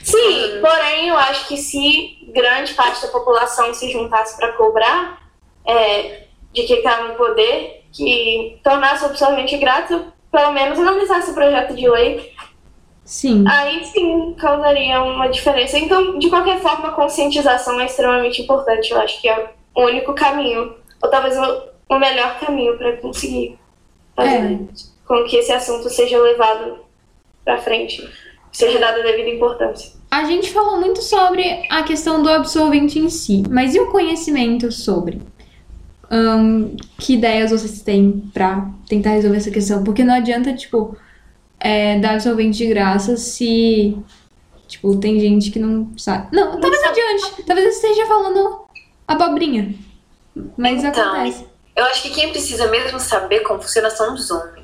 Sim, 0.02 0.60
porém 0.60 1.08
eu 1.08 1.16
acho 1.16 1.46
que 1.48 1.56
se 1.56 2.18
grande 2.32 2.74
parte 2.74 3.02
da 3.02 3.08
população 3.08 3.72
se 3.74 3.90
juntasse 3.90 4.36
para 4.36 4.52
cobrar 4.52 5.22
é, 5.66 6.24
de 6.52 6.62
quem 6.62 6.78
está 6.78 7.02
no 7.02 7.14
poder, 7.14 7.84
que 7.92 8.58
tornasse 8.62 9.04
o 9.04 9.08
absorvente 9.08 9.56
grátis, 9.58 9.98
pelo 10.30 10.52
menos 10.52 10.78
analisasse 10.78 11.30
o 11.30 11.34
projeto 11.34 11.74
de 11.74 11.88
lei, 11.88 12.34
Sim. 13.04 13.44
aí 13.48 13.84
sim 13.86 14.34
causaria 14.38 15.02
uma 15.02 15.28
diferença. 15.28 15.78
Então, 15.78 16.18
de 16.18 16.28
qualquer 16.28 16.60
forma, 16.60 16.88
a 16.88 16.92
conscientização 16.92 17.80
é 17.80 17.86
extremamente 17.86 18.42
importante. 18.42 18.90
Eu 18.90 19.00
acho 19.00 19.20
que 19.20 19.28
é 19.28 19.50
o 19.74 19.82
único 19.84 20.12
caminho, 20.14 20.74
ou 21.02 21.10
talvez 21.10 21.36
o, 21.38 21.62
o 21.88 21.98
melhor 21.98 22.38
caminho 22.38 22.76
para 22.76 22.96
conseguir 22.98 23.58
fazer 24.14 24.36
É. 24.36 24.58
com 25.06 25.24
que 25.24 25.36
esse 25.36 25.52
assunto 25.52 25.88
seja 25.88 26.18
levado 26.18 26.80
para 27.44 27.56
frente, 27.58 28.06
seja 28.58 28.80
dada 28.80 28.98
a 28.98 29.02
devida 29.02 29.28
importância. 29.30 29.92
A 30.10 30.24
gente 30.24 30.50
falou 30.50 30.80
muito 30.80 31.00
sobre 31.00 31.44
a 31.70 31.82
questão 31.84 32.22
do 32.22 32.28
absorvente 32.28 32.98
em 32.98 33.08
si, 33.08 33.44
mas 33.48 33.74
e 33.74 33.80
o 33.80 33.90
conhecimento 33.90 34.72
sobre? 34.72 35.20
Que 36.98 37.14
ideias 37.14 37.52
vocês 37.52 37.82
têm 37.82 38.28
pra 38.34 38.68
tentar 38.88 39.10
resolver 39.10 39.36
essa 39.36 39.50
questão? 39.50 39.84
Porque 39.84 40.02
não 40.02 40.14
adianta, 40.14 40.52
tipo, 40.54 40.96
é, 41.60 42.00
dar 42.00 42.14
absorvente 42.14 42.58
de 42.58 42.66
graça 42.66 43.16
se, 43.16 43.96
tipo, 44.66 44.96
tem 44.96 45.20
gente 45.20 45.50
que 45.50 45.58
não 45.60 45.92
sabe. 45.96 46.34
Não, 46.34 46.58
talvez 46.58 46.82
adiante. 46.82 47.42
Talvez 47.44 47.66
eu 47.66 47.72
esteja 47.72 48.06
falando 48.06 48.62
abobrinha. 49.06 49.72
Mas 50.56 50.82
Então, 50.82 51.14
acontece. 51.14 51.46
Eu 51.76 51.84
acho 51.84 52.02
que 52.02 52.10
quem 52.10 52.30
precisa 52.30 52.66
mesmo 52.68 52.98
saber 52.98 53.40
como 53.40 53.60
funciona 53.60 53.88
são 53.90 54.14
os 54.14 54.28
homens. 54.30 54.57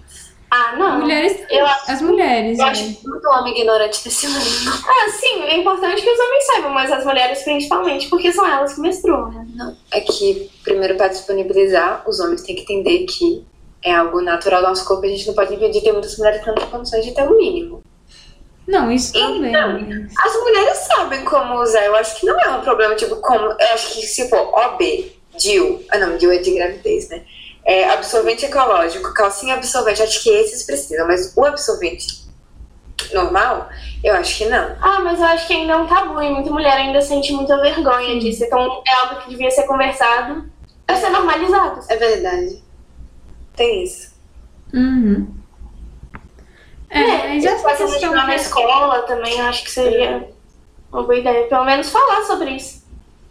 Ah, 0.57 0.77
não. 0.79 1.01
Mulheres, 1.01 1.37
Eu 1.51 1.67
acho, 1.67 1.90
as 1.90 2.01
mulheres, 2.01 2.59
Eu 2.61 2.64
né? 2.64 2.71
acho 2.71 2.85
muito 3.05 3.29
homem 3.29 3.59
ignorante 3.59 4.01
nesse 4.05 4.29
mundo. 4.29 4.45
ah, 4.87 5.11
sim, 5.11 5.43
é 5.43 5.57
importante 5.57 6.01
que 6.01 6.09
os 6.09 6.19
homens 6.21 6.47
saibam, 6.47 6.71
mas 6.71 6.93
as 6.93 7.05
mulheres 7.05 7.43
principalmente, 7.43 8.09
porque 8.09 8.31
são 8.33 8.47
elas 8.47 8.75
que 8.75 8.81
menstruam, 8.81 9.33
né? 9.33 9.45
Não. 9.57 9.77
É 9.93 10.01
que, 10.01 10.49
primeiro, 10.62 10.97
para 10.97 11.09
disponibilizar, 11.09 12.05
os 12.09 12.21
homens 12.21 12.43
têm 12.43 12.55
que 12.55 12.62
entender 12.62 13.05
que 13.07 13.45
é 13.85 13.93
algo 13.93 14.21
natural 14.21 14.62
do 14.62 14.69
nosso 14.69 14.85
corpo. 14.85 15.05
A 15.05 15.09
gente 15.09 15.27
não 15.27 15.35
pode 15.35 15.53
impedir. 15.55 15.83
Tem 15.83 15.93
muitas 15.93 16.17
mulheres 16.17 16.40
que 16.40 16.47
não 16.47 16.55
têm 16.55 16.67
condições 16.69 17.05
de 17.05 17.12
ter 17.12 17.29
o 17.29 17.37
mínimo. 17.37 17.83
Não, 18.67 18.90
isso 18.93 19.12
também. 19.12 19.51
Então, 19.51 19.73
mas- 19.81 20.12
As 20.25 20.40
mulheres 20.40 20.79
sabem 20.79 21.25
como 21.25 21.61
usar. 21.61 21.85
Eu 21.85 21.97
acho 21.97 22.19
que 22.19 22.25
não 22.27 22.38
é 22.40 22.49
um 22.51 22.61
problema, 22.61 22.95
tipo, 22.95 23.17
como. 23.17 23.45
Eu 23.45 23.69
acho 23.75 23.93
que 23.95 24.07
se 24.07 24.31
for 24.31 24.38
OB, 24.57 25.12
DIL. 25.37 25.85
Ah, 25.90 25.99
não, 25.99 26.17
DIL 26.17 26.31
é 26.31 26.38
de 26.38 26.55
gravidez, 26.55 27.09
né? 27.11 27.23
É, 27.66 27.88
absorvente 27.90 28.44
ecológico, 28.44 29.12
calcinha 29.14 29.55
absorvente. 29.55 30.03
Acho 30.03 30.22
que 30.22 30.31
esses 30.31 30.64
precisam, 30.64 31.07
mas 31.07 31.33
o 31.37 31.44
absorvente 31.44 32.24
normal, 33.12 33.68
eu 34.03 34.14
acho 34.14 34.37
que 34.38 34.44
não. 34.46 34.77
Ah, 34.81 35.00
mas 35.00 35.18
eu 35.18 35.24
acho 35.27 35.46
que 35.46 35.53
ainda 35.55 35.72
é 35.72 35.77
um 35.77 35.87
tabu 35.87 36.20
e 36.22 36.31
muita 36.31 36.50
mulher 36.50 36.72
ainda 36.74 37.00
sente 37.00 37.33
muita 37.33 37.59
vergonha 37.61 38.18
disso. 38.20 38.44
Então 38.44 38.83
é 38.87 39.07
algo 39.07 39.22
que 39.22 39.31
devia 39.31 39.50
ser 39.50 39.64
conversado 39.64 40.44
pra 40.87 40.96
ser 40.96 41.09
normalizado. 41.11 41.81
É 41.88 41.96
verdade. 41.96 42.62
Tem 43.57 43.85
isso. 43.85 44.12
Uhum. 44.72 45.33
É, 46.90 47.29
mas 47.29 47.44
essa 47.44 47.62
Pode 47.62 47.79
continuar 47.92 48.27
na 48.27 48.35
que- 48.35 48.40
escola 48.40 49.03
também, 49.03 49.38
eu 49.38 49.46
acho 49.46 49.64
que 49.64 49.70
seria 49.70 50.29
uma 50.92 51.03
boa 51.03 51.16
ideia. 51.16 51.46
Pelo 51.48 51.64
menos 51.64 51.88
falar 51.90 52.22
sobre 52.24 52.50
isso. 52.50 52.85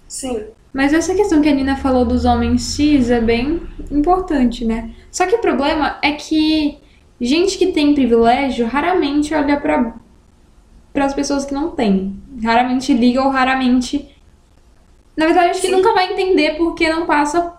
Sim. 0.07 0.47
Mas 0.73 0.91
essa 0.91 1.13
questão 1.13 1.41
que 1.41 1.47
a 1.47 1.53
Nina 1.53 1.75
falou 1.75 2.03
dos 2.03 2.25
homens 2.25 2.63
cis 2.63 3.11
é 3.11 3.21
bem 3.21 3.61
importante, 3.91 4.65
né? 4.65 4.89
Só 5.11 5.27
que 5.27 5.35
o 5.35 5.39
problema 5.39 5.99
é 6.01 6.13
que 6.13 6.79
gente 7.21 7.57
que 7.57 7.67
tem 7.67 7.93
privilégio 7.93 8.65
raramente 8.65 9.33
olha 9.33 9.59
para 9.59 9.93
para 10.91 11.05
as 11.05 11.13
pessoas 11.13 11.43
que 11.43 11.53
não 11.53 11.71
têm. 11.71 12.15
Raramente 12.43 12.93
liga 12.93 13.23
ou 13.23 13.29
raramente. 13.29 14.07
Na 15.17 15.25
verdade, 15.25 15.49
acho 15.49 15.61
que 15.61 15.67
Sim. 15.67 15.73
nunca 15.73 15.91
vai 15.93 16.13
entender 16.13 16.55
porque 16.55 16.87
não 16.87 17.07
passa 17.07 17.53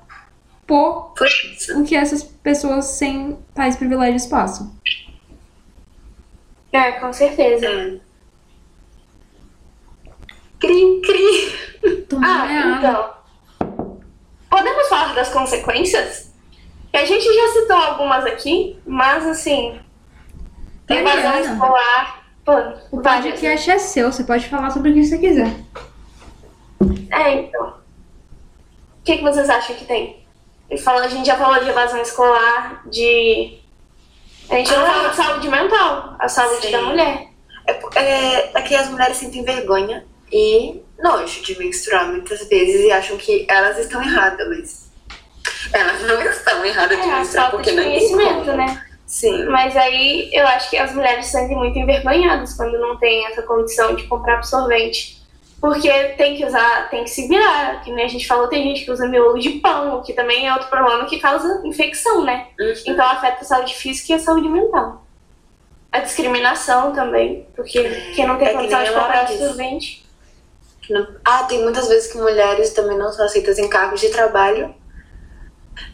por 0.67 1.13
o 1.77 1.85
que 1.85 1.97
essas 1.97 2.23
pessoas 2.23 2.85
sem 2.87 3.37
tais 3.53 3.77
privilégios 3.77 4.27
passam. 4.27 4.73
É, 6.73 6.93
com 6.93 7.13
certeza. 7.13 8.01
Cri, 10.67 11.01
cri. 11.03 12.03
Tomar 12.09 12.47
Ah, 12.49 12.77
então. 12.79 13.15
Podemos 14.51 14.89
falar 14.89 15.15
das 15.15 15.29
consequências? 15.31 16.33
Que 16.91 16.97
a 16.99 17.05
gente 17.07 17.25
já 17.25 17.49
citou 17.53 17.77
algumas 17.77 18.25
aqui, 18.25 18.79
mas 18.87 19.27
assim. 19.27 19.79
Evasão 20.89 21.41
escolar. 21.41 22.25
Pô, 22.45 22.53
O 22.93 23.01
várias. 23.03 23.33
podcast 23.33 23.71
é 23.71 23.79
seu, 23.79 24.13
você 24.13 24.23
pode 24.25 24.47
falar 24.49 24.71
sobre 24.71 24.91
o 24.91 24.95
que 24.95 25.05
você 25.05 25.19
quiser. 25.19 25.51
É, 27.11 27.33
então. 27.35 27.69
O 27.69 29.05
que, 29.05 29.17
que 29.19 29.23
vocês 29.23 29.49
acham 29.51 29.75
que 29.77 29.85
tem? 29.87 30.25
Ele 30.71 30.81
falou, 30.81 31.03
a 31.03 31.09
gente 31.09 31.27
já 31.27 31.37
falou 31.37 31.63
de 31.63 31.69
evasão 31.71 32.01
escolar, 32.01 32.83
de. 32.89 33.59
A 34.51 34.55
gente 34.57 34.71
não 34.73 34.85
Ah. 34.87 34.91
falou 34.93 35.11
de 35.11 35.17
saúde 35.17 35.49
mental, 35.49 36.17
a 36.19 36.29
saúde 36.29 36.67
Sim. 36.67 36.73
da 36.73 36.83
mulher. 36.83 37.29
É, 37.67 37.73
é, 37.99 38.51
é 38.59 38.63
que 38.63 38.75
as 38.75 38.89
mulheres 38.91 39.17
sentem 39.17 39.43
vergonha 39.43 40.05
e 40.35 40.83
nojo 40.99 41.43
de 41.43 41.57
menstruar 41.57 42.09
muitas 42.09 42.49
vezes 42.49 42.85
e 42.85 42.91
acham 42.91 43.17
que 43.17 43.47
elas 43.49 43.79
estão 43.79 44.03
erradas, 44.03 44.49
mas 44.49 44.91
elas 45.73 46.03
não 46.03 46.21
estão 46.23 46.65
erradas 46.65 47.01
de 47.01 47.09
É, 47.09 47.19
menstruar 47.19 47.51
porque 47.53 47.71
de 47.71 47.77
não 47.77 47.85
tem 47.85 47.93
conhecimento, 47.93 48.53
né? 48.53 48.85
Sim. 49.07 49.45
Mas 49.45 49.77
aí 49.77 50.29
eu 50.33 50.45
acho 50.49 50.69
que 50.71 50.77
as 50.77 50.93
mulheres 50.93 51.27
se 51.27 51.33
sentem 51.33 51.57
muito 51.57 51.79
envergonhadas 51.79 52.55
quando 52.55 52.77
não 52.81 52.97
tem 52.97 53.27
essa 53.27 53.43
condição 53.43 53.95
de 53.95 54.03
comprar 54.09 54.39
absorvente. 54.39 55.23
Porque 55.61 55.89
tem 56.19 56.37
que 56.37 56.45
usar, 56.45 56.91
tem 56.91 57.05
que 57.05 57.11
se 57.11 57.29
virar. 57.29 57.81
Que 57.83 57.93
nem 57.93 58.05
a 58.05 58.09
gente 58.09 58.27
falou, 58.27 58.49
tem 58.49 58.65
gente 58.65 58.85
que 58.85 58.91
usa 58.91 59.07
miolo 59.07 59.39
de 59.39 59.51
pão, 59.51 60.03
que 60.03 60.13
também 60.13 60.49
é 60.49 60.53
outro 60.53 60.69
problema 60.69 61.07
que 61.07 61.21
causa 61.21 61.63
infecção, 61.65 62.25
né? 62.25 62.49
Uhum. 62.59 62.75
Então 62.87 63.07
afeta 63.07 63.43
a 63.43 63.45
saúde 63.45 63.75
física 63.75 64.13
e 64.13 64.17
a 64.17 64.19
saúde 64.19 64.49
mental. 64.49 65.07
A 65.93 66.01
discriminação 66.01 66.93
também, 66.93 67.47
porque 67.55 67.83
quem 68.17 68.27
não 68.27 68.37
tem 68.37 68.49
É 68.49 68.53
condição 68.53 68.83
de 68.83 68.91
comprar 68.91 69.21
absorvente. 69.21 70.04
Ah, 71.25 71.45
tem 71.45 71.63
muitas 71.63 71.89
vezes 71.89 72.13
que 72.13 72.19
mulheres 72.19 72.73
também 72.73 72.99
não 72.99 73.13
são 73.13 73.25
aceitas 73.25 73.59
em 73.59 73.69
cargos 73.69 74.01
de 74.01 74.11
trabalho. 74.11 74.75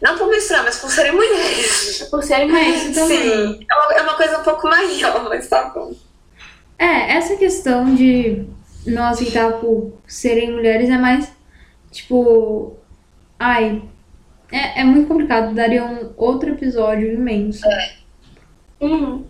Não 0.01 0.17
por 0.17 0.27
menstruar, 0.27 0.63
mas 0.63 0.77
por 0.77 0.91
serem 0.91 1.13
mulheres. 1.13 2.07
Por 2.09 2.23
serem 2.23 2.49
mulheres. 2.49 2.95
também. 2.95 3.17
Sim. 3.17 3.65
É 3.69 3.75
uma, 3.75 3.93
é 3.93 4.01
uma 4.01 4.13
coisa 4.15 4.39
um 4.39 4.43
pouco 4.43 4.67
maior, 4.67 5.27
mas 5.29 5.47
tá 5.47 5.69
bom. 5.69 5.93
É, 6.77 7.17
essa 7.17 7.35
questão 7.35 7.93
de 7.93 8.45
não 8.85 9.05
aceitar 9.05 9.53
por 9.53 9.93
serem 10.07 10.51
mulheres 10.51 10.89
é 10.89 10.97
mais, 10.97 11.31
tipo, 11.91 12.75
ai, 13.39 13.83
é, 14.51 14.81
é 14.81 14.83
muito 14.83 15.07
complicado, 15.07 15.53
daria 15.53 15.83
um 15.83 16.11
outro 16.17 16.49
episódio 16.49 17.13
imenso. 17.13 17.65
Uhum. 18.79 19.25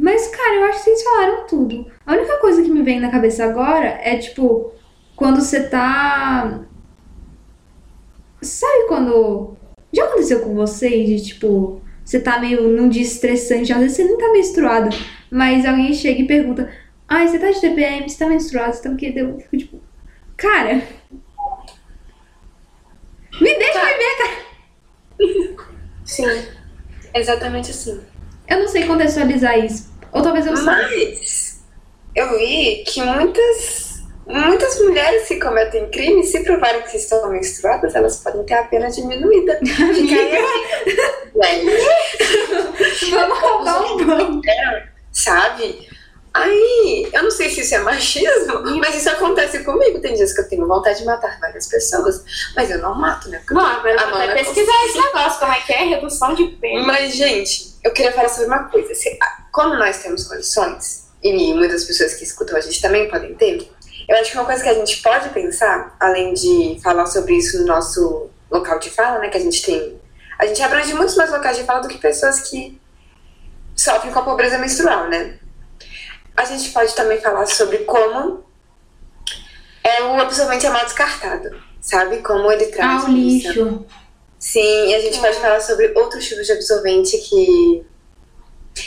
Mas, 0.00 0.28
cara, 0.28 0.54
eu 0.54 0.64
acho 0.64 0.78
que 0.78 0.84
vocês 0.84 1.02
falaram 1.02 1.46
tudo. 1.46 1.86
A 2.06 2.14
única 2.14 2.38
coisa 2.38 2.62
que 2.62 2.70
me 2.70 2.82
vem 2.82 2.98
na 2.98 3.10
cabeça 3.10 3.44
agora 3.44 4.00
é, 4.02 4.16
tipo, 4.16 4.72
quando 5.14 5.42
você 5.42 5.68
tá. 5.68 6.64
Sabe 8.40 8.88
quando. 8.88 9.56
Já 9.92 10.04
aconteceu 10.04 10.40
com 10.40 10.54
vocês 10.54 11.06
de, 11.06 11.26
tipo, 11.28 11.82
você 12.02 12.18
tá 12.18 12.38
meio 12.38 12.62
num 12.68 12.88
dia 12.88 13.02
estressante, 13.02 13.72
às 13.72 13.78
vezes 13.78 13.96
você 13.96 14.04
nem 14.04 14.16
tá 14.16 14.32
menstruada, 14.32 14.88
mas 15.30 15.66
alguém 15.66 15.92
chega 15.92 16.22
e 16.22 16.26
pergunta: 16.26 16.72
Ai, 17.06 17.28
você 17.28 17.38
tá 17.38 17.50
de 17.50 17.60
TPM, 17.60 18.08
você 18.08 18.18
tá 18.18 18.26
menstruada, 18.26 18.72
você 18.72 18.82
tá 18.82 18.90
o 18.90 18.96
quê? 18.96 19.12
Eu 19.14 19.38
fico 19.38 19.56
tipo, 19.58 19.80
cara. 20.34 20.82
Me 23.38 23.54
deixa 23.54 23.84
viver, 23.84 24.16
cara. 24.18 25.66
Sim. 26.04 26.24
Exatamente 27.14 27.70
assim. 27.70 28.00
Eu 28.50 28.58
não 28.60 28.68
sei 28.68 28.84
contextualizar 28.86 29.58
isso. 29.58 29.88
Ou 30.12 30.22
talvez 30.22 30.46
eu 30.46 30.56
saiba. 30.56 30.82
Mas 30.88 31.60
eu 32.16 32.36
vi 32.38 32.82
que 32.86 33.00
muitas, 33.02 34.02
muitas 34.26 34.78
mulheres 34.80 35.28
que 35.28 35.38
cometem 35.38 35.88
crime, 35.90 36.24
se 36.24 36.42
provarem 36.42 36.82
que 36.82 36.96
estão 36.96 37.30
menstruadas, 37.30 37.94
elas 37.94 38.16
podem 38.18 38.44
ter 38.44 38.54
a 38.54 38.64
pena 38.64 38.90
diminuída. 38.90 39.58
Aí, 41.42 41.64
Vamos 43.10 43.38
roubar 43.38 43.82
um 43.92 44.04
banco. 44.06 44.42
sabe? 45.12 45.88
Aí, 46.32 47.08
eu 47.12 47.24
não 47.24 47.30
sei 47.30 47.50
se 47.50 47.60
isso 47.62 47.74
é 47.74 47.78
machismo, 47.80 48.62
mas 48.78 48.94
isso 48.94 49.10
acontece 49.10 49.64
comigo. 49.64 50.00
Tem 50.00 50.14
dias 50.14 50.32
que 50.32 50.40
eu 50.40 50.48
tenho 50.48 50.66
vontade 50.66 51.00
de 51.00 51.04
matar 51.04 51.38
várias 51.40 51.66
pessoas, 51.68 52.22
mas 52.54 52.70
eu 52.70 52.78
não 52.78 52.94
mato, 52.94 53.28
né? 53.28 53.38
Porque 53.38 53.54
tenho- 53.54 53.66
agora 53.66 53.94
eu 53.94 54.00
a 54.00 54.10
vou 54.10 54.20
é 54.22 54.34
pesquisar 54.34 54.84
esse 54.86 54.98
negócio, 55.00 55.40
como 55.40 55.52
é 55.52 55.60
que 55.60 55.72
é, 55.72 55.84
redução 55.86 56.34
de 56.34 56.44
pena. 56.60 56.86
Mas, 56.86 57.14
gente, 57.16 57.69
eu 57.84 57.92
queria 57.92 58.12
falar 58.12 58.28
sobre 58.28 58.46
uma 58.46 58.64
coisa. 58.64 58.94
Se- 58.94 59.18
como 59.52 59.74
nós 59.74 60.02
temos 60.02 60.24
condições, 60.28 61.08
e 61.22 61.54
muitas 61.54 61.84
pessoas 61.84 62.14
que 62.14 62.24
escutam 62.24 62.56
a 62.56 62.60
gente 62.60 62.80
também 62.80 63.08
podem 63.10 63.34
ter, 63.34 63.70
eu 64.08 64.16
acho 64.16 64.30
que 64.32 64.38
uma 64.38 64.44
coisa 64.46 64.62
que 64.62 64.68
a 64.68 64.74
gente 64.74 65.02
pode 65.02 65.28
pensar, 65.30 65.94
além 66.00 66.32
de 66.34 66.80
falar 66.82 67.06
sobre 67.06 67.34
isso 67.36 67.58
no 67.60 67.66
nosso 67.66 68.30
local 68.50 68.78
de 68.78 68.90
fala, 68.90 69.18
né, 69.20 69.28
que 69.28 69.36
a 69.36 69.40
gente 69.40 69.62
tem. 69.64 70.00
A 70.38 70.46
gente 70.46 70.62
abrange 70.62 70.94
muitos 70.94 71.14
mais 71.16 71.30
locais 71.30 71.56
de 71.56 71.64
fala 71.64 71.80
do 71.80 71.88
que 71.88 71.98
pessoas 71.98 72.40
que 72.40 72.80
sofrem 73.76 74.12
com 74.12 74.18
a 74.18 74.22
pobreza 74.24 74.58
menstrual, 74.58 75.08
né? 75.08 75.38
A 76.36 76.44
gente 76.44 76.70
pode 76.70 76.94
também 76.94 77.20
falar 77.20 77.46
sobre 77.46 77.78
como 77.78 78.42
é 79.84 80.02
o 80.02 80.20
absorvente 80.20 80.66
é 80.66 80.70
mal 80.70 80.84
descartado, 80.84 81.50
sabe? 81.80 82.18
Como 82.18 82.50
ele 82.50 82.66
traz. 82.66 83.04
Ah, 83.04 83.06
o 83.08 83.12
lixo. 83.12 83.86
Sim, 84.40 84.88
e 84.88 84.94
a 84.94 85.00
gente 85.00 85.18
pode 85.20 85.36
falar 85.38 85.60
sobre 85.60 85.92
outros 85.94 86.26
tipos 86.26 86.46
de 86.46 86.52
absorvente 86.52 87.16
que 87.18 87.84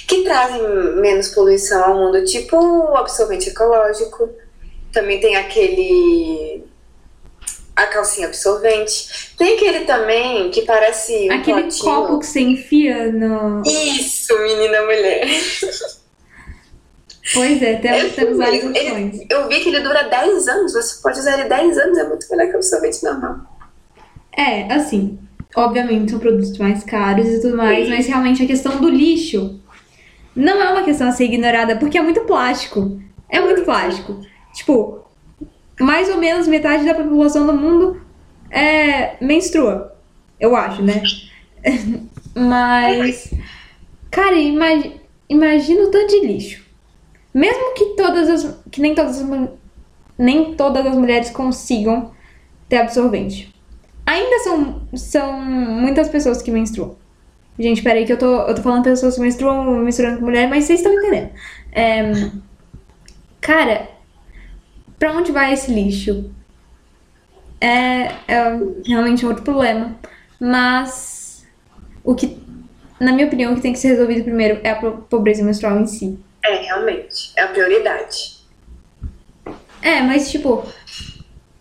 que 0.07 0.23
trazem 0.23 0.61
menos 0.95 1.27
poluição 1.29 1.83
ao 1.83 1.95
mundo, 1.95 2.23
tipo 2.25 2.57
o 2.57 2.97
absorvente 2.97 3.49
ecológico. 3.49 4.29
Também 4.91 5.19
tem 5.19 5.35
aquele 5.35 6.63
a 7.75 7.85
calcinha 7.87 8.27
absorvente. 8.27 9.33
Tem 9.37 9.55
aquele 9.55 9.81
também 9.85 10.49
que 10.51 10.63
parece 10.63 11.29
um 11.29 11.33
Aquele 11.33 11.63
potinho. 11.63 11.83
copo 11.83 12.19
que 12.19 12.25
você 12.25 12.39
enfia 12.39 13.11
no. 13.11 13.61
Isso, 13.65 14.35
menina 14.39 14.81
mulher. 14.81 15.27
Pois 17.33 17.61
é, 17.63 17.75
temos, 17.77 18.15
temos 18.15 18.37
várias 18.37 18.65
opções. 18.65 19.13
ele- 19.15 19.27
eu 19.29 19.47
vi 19.47 19.61
que 19.61 19.69
ele 19.69 19.79
dura 19.79 20.03
10 20.03 20.47
anos. 20.47 20.73
Você 20.73 21.01
pode 21.01 21.19
usar 21.19 21.39
ele 21.39 21.47
10 21.47 21.77
anos, 21.77 21.97
é 21.97 22.03
muito 22.03 22.27
melhor 22.29 22.47
que 22.47 22.53
o 22.53 22.55
absorvente 22.57 23.01
normal. 23.03 23.37
É, 24.37 24.71
assim, 24.73 25.17
obviamente 25.55 26.11
são 26.11 26.19
produtos 26.19 26.57
mais 26.57 26.83
caros 26.83 27.27
e 27.27 27.41
tudo 27.41 27.57
mais, 27.57 27.87
mas 27.89 28.07
realmente 28.07 28.43
a 28.43 28.47
questão 28.47 28.79
do 28.81 28.89
lixo 28.89 29.59
não 30.35 30.61
é 30.61 30.71
uma 30.71 30.83
questão 30.83 31.07
a 31.07 31.11
ser 31.11 31.25
ignorada, 31.25 31.75
porque 31.77 31.97
é 31.97 32.01
muito 32.01 32.21
plástico. 32.21 32.99
É 33.29 33.39
muito 33.39 33.63
plástico. 33.63 34.19
Tipo, 34.53 35.03
mais 35.79 36.09
ou 36.09 36.17
menos 36.17 36.47
metade 36.47 36.85
da 36.85 36.93
população 36.95 37.45
do 37.45 37.53
mundo 37.53 38.01
é 38.49 39.15
menstrua. 39.23 39.95
Eu 40.39 40.55
acho, 40.55 40.81
né? 40.81 41.01
Mas, 42.35 43.31
cara, 44.09 44.35
imagi- 44.35 44.99
imagina 45.29 45.83
o 45.83 45.91
tanto 45.91 46.07
de 46.19 46.25
lixo. 46.27 46.63
Mesmo 47.33 47.73
que 47.75 47.85
todas 47.95 48.29
as. 48.29 48.57
que 48.71 48.81
nem 48.81 48.93
todas 48.95 49.21
as, 49.21 49.49
nem 50.17 50.53
todas 50.55 50.85
as 50.85 50.95
mulheres 50.95 51.29
consigam 51.29 52.11
ter 52.67 52.77
absorvente. 52.77 53.52
Ainda 54.05 54.39
são, 54.39 54.81
são 54.95 55.41
muitas 55.41 56.09
pessoas 56.09 56.41
que 56.41 56.51
menstruam. 56.51 56.95
Gente, 57.57 57.81
peraí 57.83 58.05
que 58.05 58.13
eu 58.13 58.17
tô, 58.17 58.41
eu 58.47 58.55
tô 58.55 58.61
falando 58.61 58.83
pessoas 58.83 59.15
que 59.15 59.21
menstruam, 59.21 59.63
menstruando 59.79 60.17
com 60.19 60.25
mulher, 60.25 60.47
mas 60.49 60.65
vocês 60.65 60.79
estão 60.79 60.93
entendendo. 60.93 61.29
É, 61.71 62.11
cara, 63.39 63.87
pra 64.97 65.11
onde 65.13 65.31
vai 65.31 65.53
esse 65.53 65.71
lixo? 65.71 66.31
É, 67.61 68.11
é 68.27 68.59
realmente 68.85 69.25
um 69.25 69.29
outro 69.29 69.43
problema. 69.43 69.95
Mas 70.39 71.45
o 72.03 72.13
que, 72.15 72.37
na 72.99 73.13
minha 73.13 73.27
opinião, 73.27 73.53
o 73.53 73.55
que 73.55 73.61
tem 73.61 73.71
que 73.73 73.79
ser 73.79 73.89
resolvido 73.89 74.23
primeiro 74.23 74.59
é 74.63 74.71
a 74.71 74.75
po- 74.75 74.97
pobreza 75.09 75.43
menstrual 75.43 75.79
em 75.79 75.85
si. 75.87 76.19
É, 76.43 76.55
realmente. 76.55 77.31
É 77.37 77.43
a 77.43 77.47
prioridade. 77.47 78.43
É, 79.81 80.01
mas 80.01 80.31
tipo, 80.31 80.65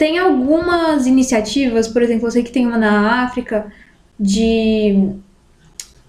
tem 0.02 0.18
algumas 0.18 1.06
iniciativas, 1.06 1.86
por 1.86 2.02
exemplo, 2.02 2.26
eu 2.26 2.30
sei 2.32 2.42
que 2.42 2.50
tem 2.50 2.66
uma 2.66 2.76
na 2.76 3.22
África 3.22 3.72
de 4.18 5.12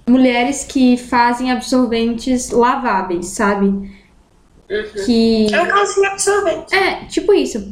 mulheres 0.08 0.64
que 0.64 0.98
fazem 0.98 1.52
absorventes 1.52 2.50
laváveis, 2.50 3.28
sabe? 3.28 3.92
Que 5.06 5.54
É 5.54 5.62
uma 5.62 5.68
calcinha 5.68 6.10
absorvente. 6.10 6.74
é, 6.74 7.06
tipo 7.06 7.36
isso. 7.36 7.72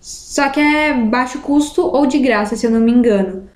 Só 0.00 0.48
que 0.48 0.58
é 0.58 0.92
baixo 0.92 1.38
custo 1.38 1.82
ou 1.82 2.04
de 2.04 2.18
graça, 2.18 2.56
se 2.56 2.66
eu 2.66 2.70
não 2.72 2.80
me 2.80 2.90
engano. 2.90 3.48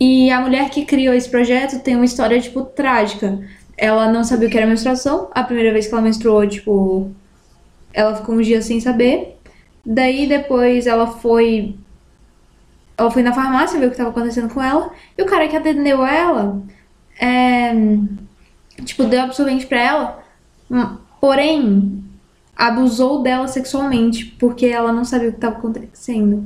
E 0.00 0.32
a 0.32 0.40
mulher 0.40 0.68
que 0.68 0.84
criou 0.84 1.14
esse 1.14 1.30
projeto 1.30 1.78
tem 1.78 1.94
uma 1.94 2.06
história, 2.06 2.40
tipo, 2.40 2.64
trágica. 2.64 3.38
Ela 3.76 4.10
não 4.10 4.24
sabia 4.24 4.48
o 4.48 4.50
que 4.50 4.58
era 4.58 4.66
menstruação. 4.66 5.30
A 5.30 5.44
primeira 5.44 5.72
vez 5.72 5.86
que 5.86 5.94
ela 5.94 6.02
menstruou, 6.02 6.44
tipo, 6.44 7.12
ela 7.92 8.16
ficou 8.16 8.34
uns 8.34 8.46
dias 8.46 8.64
sem 8.64 8.80
saber. 8.80 9.37
Daí 9.90 10.26
depois 10.28 10.86
ela 10.86 11.06
foi. 11.06 11.74
Ela 12.96 13.10
foi 13.10 13.22
na 13.22 13.32
farmácia 13.32 13.78
ver 13.80 13.86
o 13.86 13.88
que 13.88 13.94
estava 13.94 14.10
acontecendo 14.10 14.52
com 14.52 14.62
ela. 14.62 14.90
E 15.16 15.22
o 15.22 15.26
cara 15.26 15.48
que 15.48 15.56
atendeu 15.56 16.04
ela, 16.04 16.60
é, 17.18 17.72
tipo, 18.84 19.04
deu 19.04 19.22
absorvente 19.22 19.66
pra 19.66 19.80
ela. 19.80 20.22
hum, 20.70 20.96
Porém, 21.20 22.04
abusou 22.54 23.22
dela 23.22 23.48
sexualmente, 23.48 24.26
porque 24.38 24.66
ela 24.66 24.92
não 24.92 25.04
sabia 25.04 25.28
o 25.28 25.32
que 25.32 25.38
estava 25.38 25.56
acontecendo. 25.56 26.44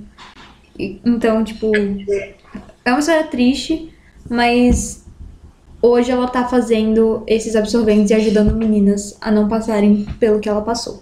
E- 0.79 1.01
Então, 1.05 1.43
tipo, 1.43 1.71
é 2.85 2.91
uma 2.91 3.01
história 3.01 3.25
triste, 3.25 3.93
mas 4.31 5.05
hoje 5.83 6.11
ela 6.13 6.29
tá 6.29 6.47
fazendo 6.47 7.23
esses 7.27 7.57
absorventes 7.57 8.11
e 8.11 8.15
ajudando 8.15 8.55
meninas 8.57 9.17
a 9.21 9.31
não 9.31 9.49
passarem 9.49 10.05
pelo 10.21 10.39
que 10.41 10.49
ela 10.49 10.63
passou. 10.63 11.02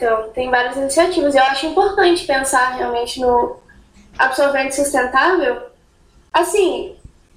Então, 0.00 0.30
tem 0.30 0.48
várias 0.48 0.76
iniciativas. 0.76 1.34
Eu 1.34 1.42
acho 1.42 1.66
importante 1.66 2.24
pensar 2.24 2.76
realmente 2.76 3.20
no 3.20 3.56
absorvente 4.18 4.74
sustentável. 4.74 5.60
Assim, 6.32 6.96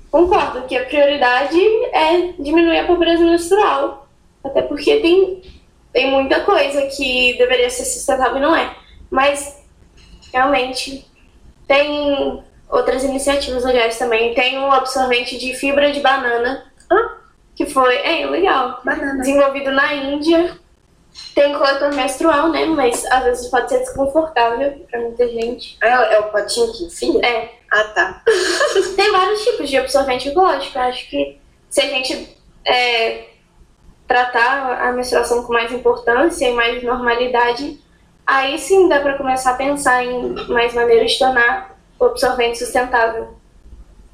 concordo 0.10 0.62
que 0.62 0.78
a 0.78 0.86
prioridade 0.86 1.60
é 1.92 2.32
diminuir 2.40 2.80
a 2.80 2.88
pobreza 2.88 3.22
menstrual. 3.22 4.08
Até 4.42 4.62
porque 4.62 5.02
tem, 5.02 5.42
tem 5.92 6.10
muita 6.10 6.40
coisa 6.40 6.84
que 6.84 7.38
deveria 7.38 7.70
ser 7.70 7.84
sustentável 7.84 8.38
e 8.38 8.42
não 8.42 8.56
é. 8.56 8.74
Mas, 9.12 9.62
realmente, 10.32 11.06
tem 11.68 12.42
outras 12.70 13.04
iniciativas 13.04 13.66
legais 13.66 14.00
também. 14.00 14.34
Tem 14.34 14.58
o 14.58 14.72
absorvente 14.72 15.38
de 15.38 15.54
fibra 15.54 15.92
de 15.92 16.00
banana, 16.00 16.64
que 17.56 17.66
foi, 17.66 17.98
é, 17.98 18.26
legal, 18.26 18.80
Banana. 18.86 19.20
desenvolvido 19.20 19.70
na 19.70 19.94
Índia. 19.94 20.63
Tem 21.36 21.54
coletor 21.54 21.94
menstrual, 21.94 22.50
né? 22.50 22.66
Mas 22.66 23.06
às 23.06 23.24
vezes 23.24 23.48
pode 23.48 23.70
ser 23.70 23.80
desconfortável 23.80 24.72
pra 24.90 25.00
muita 25.00 25.28
gente. 25.28 25.78
Ah, 25.82 25.88
é, 25.88 26.16
é 26.16 26.20
o 26.20 26.32
potinho 26.32 26.72
que 26.74 26.86
enfia? 26.86 27.26
É, 27.26 27.50
Ah, 27.72 27.84
tá. 27.86 28.22
tem 28.96 29.12
vários 29.12 29.44
tipos 29.44 29.70
de 29.70 29.78
absorvente 29.78 30.30
ecológico. 30.30 30.78
Eu 30.78 30.84
acho 30.84 31.10
que 31.10 31.40
se 31.70 31.82
a 31.82 31.88
gente 31.88 32.38
é, 32.66 33.26
tratar 34.08 34.88
a 34.88 34.92
menstruação 34.92 35.44
com 35.44 35.54
mais 35.54 35.72
importância 35.72 36.48
e 36.48 36.54
mais 36.54 36.84
normalidade, 36.84 37.80
aí 38.26 38.58
sim 38.60 38.88
dá 38.88 39.00
pra 39.00 39.18
começar 39.18 39.52
a 39.52 39.56
pensar 39.56 40.06
em 40.06 40.36
mais 40.50 40.74
maneiras 40.74 41.12
de 41.12 41.20
tornar 41.20 41.78
o 42.00 42.06
absorvente 42.06 42.60
sustentável. 42.60 43.36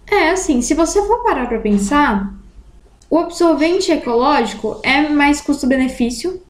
É, 0.10 0.32
assim, 0.32 0.62
se 0.62 0.74
você 0.74 1.06
for 1.06 1.22
parar 1.24 1.48
pra 1.48 1.60
pensar, 1.60 2.34
o 3.10 3.20
absorvente 3.20 3.92
ecológico 3.92 4.80
é 4.84 5.02
mais 5.02 5.42
custo-benefício, 5.42 6.42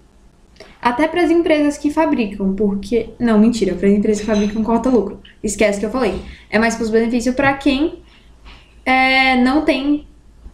até 0.82 1.08
para 1.08 1.22
as 1.22 1.30
empresas 1.30 1.78
que 1.78 1.92
fabricam, 1.92 2.54
porque. 2.54 3.10
Não, 3.20 3.38
mentira, 3.38 3.76
para 3.76 3.88
as 3.88 3.94
empresas 3.94 4.22
que 4.22 4.28
fabricam 4.28 4.64
corta 4.64 4.90
lucro. 4.90 5.20
Esquece 5.44 5.80
que 5.80 5.86
eu 5.86 5.92
falei. 5.92 6.16
É 6.50 6.58
mais 6.58 6.76
custo-benefício 6.76 7.34
para 7.34 7.54
quem 7.54 8.02
é, 8.86 9.36
não 9.36 9.64
tem 9.64 10.08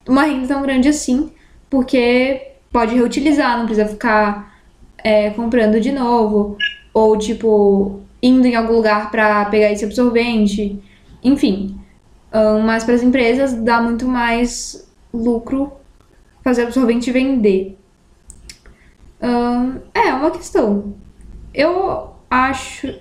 uma 0.07 0.23
renda 0.23 0.47
tão 0.47 0.61
grande 0.61 0.89
assim, 0.89 1.31
porque 1.69 2.53
pode 2.71 2.95
reutilizar, 2.95 3.57
não 3.57 3.65
precisa 3.65 3.87
ficar 3.87 4.59
é, 5.03 5.29
comprando 5.29 5.79
de 5.79 5.91
novo, 5.91 6.57
ou 6.93 7.17
tipo, 7.17 8.01
indo 8.21 8.45
em 8.45 8.55
algum 8.55 8.73
lugar 8.73 9.11
para 9.11 9.45
pegar 9.45 9.71
esse 9.71 9.85
absorvente, 9.85 10.79
enfim. 11.23 11.79
Ahn, 12.31 12.63
mas 12.63 12.83
para 12.83 12.95
as 12.95 13.03
empresas 13.03 13.53
dá 13.53 13.81
muito 13.81 14.05
mais 14.07 14.89
lucro 15.13 15.71
fazer 16.43 16.63
absorvente 16.63 17.11
vender. 17.11 17.77
Ahn, 19.21 19.79
é 19.93 20.13
uma 20.13 20.31
questão. 20.31 20.93
Eu 21.53 22.11
acho, 22.29 22.93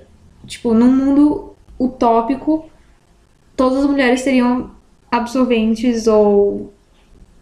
tipo, 0.46 0.72
num 0.72 0.90
mundo 0.90 1.54
utópico, 1.78 2.70
todas 3.56 3.80
as 3.80 3.86
mulheres 3.86 4.22
teriam 4.22 4.70
absorventes 5.10 6.06
ou 6.06 6.72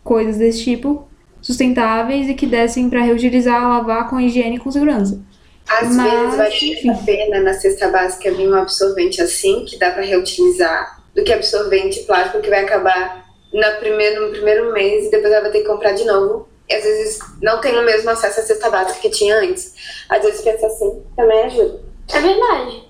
coisas 0.03 0.39
desse 0.39 0.65
tipo 0.65 1.09
sustentáveis 1.41 2.29
e 2.29 2.35
que 2.35 2.47
dessem 2.47 2.89
para 2.89 3.03
reutilizar, 3.03 3.69
lavar 3.69 4.09
com 4.09 4.21
higiene 4.21 4.57
e 4.57 4.59
com 4.59 4.71
segurança. 4.71 5.21
Às 5.69 5.95
Mas, 5.95 6.13
vezes 6.13 6.37
vale 6.37 6.55
enfim. 6.55 6.87
muito 6.87 7.01
a 7.01 7.05
pena 7.05 7.41
na 7.41 7.55
cesta 7.55 7.89
básica 7.89 8.33
vir 8.33 8.49
um 8.49 8.55
absorvente 8.55 9.21
assim, 9.21 9.65
que 9.65 9.79
dá 9.79 9.91
pra 9.91 10.03
reutilizar, 10.03 11.03
do 11.15 11.23
que 11.25 11.33
absorvente 11.33 12.01
plástico 12.01 12.41
que 12.41 12.49
vai 12.51 12.65
acabar 12.65 13.27
na 13.53 13.73
primeiro, 13.73 14.27
no 14.27 14.33
primeiro 14.33 14.73
mês 14.73 15.07
e 15.07 15.11
depois 15.11 15.33
ela 15.33 15.43
vai 15.43 15.51
ter 15.51 15.61
que 15.61 15.69
comprar 15.69 15.93
de 15.93 16.05
novo. 16.05 16.49
E 16.69 16.75
às 16.75 16.83
vezes 16.83 17.19
não 17.43 17.61
tem 17.61 17.79
o 17.79 17.85
mesmo 17.85 18.11
acesso 18.11 18.41
à 18.41 18.43
cesta 18.43 18.71
básica 18.71 19.01
que 19.01 19.11
tinha 19.11 19.37
antes. 19.39 19.75
Às 20.09 20.23
vezes 20.23 20.43
pensa 20.43 20.67
assim, 20.67 21.03
também 21.17 21.43
ajuda. 21.45 21.81
É 22.13 22.21
verdade. 22.21 22.85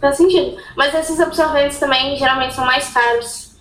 Faz 0.00 0.16
sentido. 0.16 0.60
Mas 0.76 0.94
esses 0.94 1.20
absorventes 1.20 1.78
também 1.78 2.16
geralmente 2.16 2.54
são 2.54 2.64
mais 2.64 2.88
caros. 2.88 3.56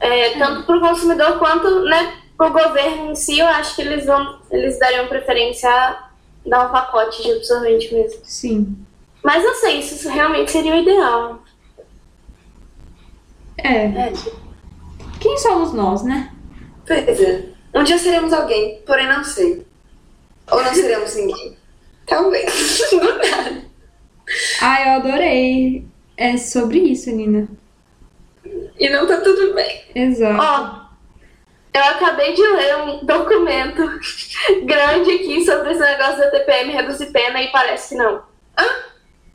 É, 0.00 0.38
tanto 0.38 0.64
para 0.64 0.76
o 0.76 0.80
consumidor 0.80 1.38
quanto 1.38 1.84
né, 1.84 2.14
pro 2.36 2.52
governo 2.52 3.10
em 3.10 3.14
si, 3.14 3.38
eu 3.38 3.46
acho 3.46 3.76
que 3.76 3.82
eles 3.82 4.06
vão. 4.06 4.40
Eles 4.50 4.78
dariam 4.78 5.06
preferência 5.06 5.70
a 5.70 6.10
dar 6.44 6.66
um 6.66 6.72
pacote 6.72 7.22
de 7.22 7.32
absorvente 7.32 7.92
mesmo. 7.94 8.20
Sim. 8.24 8.76
Mas 9.22 9.44
não 9.44 9.54
sei 9.54 9.82
se 9.82 9.94
isso 9.94 10.08
realmente 10.08 10.50
seria 10.50 10.74
o 10.74 10.78
ideal. 10.78 11.42
É. 13.58 13.84
É, 13.84 14.12
Quem 15.20 15.36
somos 15.38 15.72
nós, 15.72 16.02
né? 16.02 16.32
pois 16.86 17.20
é. 17.20 17.44
Um 17.74 17.82
dia 17.82 17.98
seremos 17.98 18.32
alguém, 18.32 18.82
porém 18.86 19.06
não 19.06 19.22
sei. 19.22 19.66
Ou 20.50 20.62
não 20.62 20.74
seremos 20.74 21.14
ninguém. 21.14 21.56
Talvez. 22.06 22.80
Do 22.90 23.18
nada. 23.18 23.64
Ah, 24.60 24.82
eu 24.82 24.92
adorei. 24.96 25.86
É 26.16 26.36
sobre 26.36 26.78
isso, 26.78 27.10
Nina. 27.10 27.48
E 28.78 28.88
não 28.88 29.06
tá 29.06 29.18
tudo 29.20 29.54
bem. 29.54 29.84
Exato. 29.94 30.40
Ó, 30.40 30.80
eu 31.72 31.84
acabei 31.84 32.34
de 32.34 32.42
ler 32.42 32.76
um 32.78 33.04
documento 33.04 33.82
grande 34.64 35.12
aqui 35.12 35.44
sobre 35.44 35.72
esse 35.72 35.80
negócio 35.80 36.18
da 36.18 36.30
TPM 36.30 36.72
reduzir 36.72 37.06
pena 37.06 37.40
e 37.40 37.52
parece 37.52 37.90
que 37.90 37.94
não. 37.94 38.22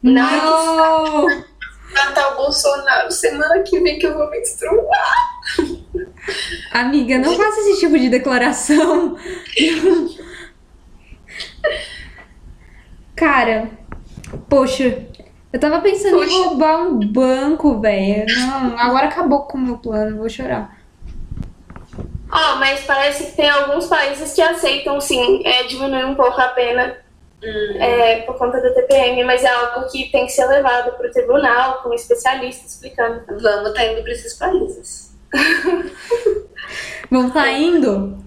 não! 0.04 1.28
Natal 1.94 2.36
Bolsonaro, 2.36 3.10
semana 3.10 3.64
que 3.64 3.80
vem 3.80 3.98
que 3.98 4.06
eu 4.06 4.18
vou 4.18 4.30
menstruar. 4.30 5.16
Amiga, 6.72 7.18
não 7.18 7.36
faça 7.36 7.60
esse 7.62 7.80
tipo 7.80 7.98
de 7.98 8.10
declaração. 8.10 9.18
Cara, 13.16 13.70
poxa, 14.50 15.06
eu 15.54 15.60
tava 15.60 15.80
pensando 15.80 16.22
em 16.24 16.28
Poxa. 16.28 16.44
roubar 16.44 16.82
um 16.84 17.00
banco, 17.00 17.80
velho. 17.80 18.26
Não, 18.28 18.78
agora 18.78 19.08
acabou 19.08 19.44
com 19.44 19.58
o 19.58 19.62
meu 19.62 19.78
plano, 19.78 20.18
vou 20.18 20.30
chorar. 20.30 20.78
Ó, 22.30 22.56
mas 22.58 22.84
parece 22.84 23.28
que 23.28 23.38
tem 23.38 23.50
alguns 23.50 23.88
países 23.88 24.34
que 24.34 24.42
aceitam 24.42 25.00
sim 25.00 25.42
é, 25.46 25.64
diminuir 25.64 26.06
um 26.06 26.16
pouco 26.16 26.42
a 26.42 26.50
pena 26.50 26.98
é, 27.80 28.22
por 28.22 28.38
conta 28.38 28.60
da 28.60 28.74
TPM, 28.74 29.24
mas 29.24 29.44
é 29.44 29.48
algo 29.48 29.90
que 29.90 30.12
tem 30.12 30.26
que 30.26 30.32
ser 30.32 30.46
levado 30.48 30.92
para 30.98 31.08
o 31.08 31.12
tribunal 31.12 31.82
com 31.82 31.90
um 31.90 31.94
especialista 31.94 32.66
explicando. 32.66 33.24
Vamos 33.42 33.74
tá 33.74 33.86
indo 33.86 34.02
pra 34.02 34.12
esses 34.12 34.34
países. 34.34 35.05
Vamos 37.10 37.34
tá 37.34 37.52
indo 37.52 38.18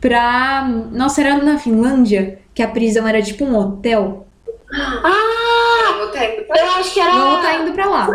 pra. 0.00 0.68
Nossa, 0.92 1.20
era 1.20 1.42
na 1.42 1.58
Finlândia, 1.58 2.40
que 2.54 2.62
a 2.62 2.68
prisão 2.68 3.06
era 3.06 3.22
tipo 3.22 3.44
um 3.44 3.56
hotel. 3.56 4.26
Ah! 4.72 5.94
Vamos 5.98 6.12
tá 6.12 6.24
indo 6.24 6.44
pra 6.44 6.58
Eu 6.58 6.70
acho 6.72 6.94
que 6.94 7.00
era. 7.00 7.12
Vamos 7.12 7.42
tá 7.42 7.54
indo 7.54 7.72
pra 7.72 7.86
lá. 7.86 8.08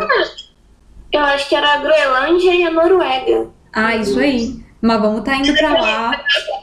Eu 1.11 1.21
acho 1.21 1.49
que 1.49 1.55
era 1.55 1.73
a 1.73 1.77
Groenlândia 1.77 2.53
e 2.53 2.63
a 2.63 2.71
Noruega. 2.71 3.49
Ah, 3.73 3.95
isso 3.95 4.19
aí. 4.19 4.63
Mas 4.81 4.99
vamos 4.99 5.23
tá 5.23 5.35
indo 5.35 5.53
pra 5.53 5.73
lá. 5.73 6.11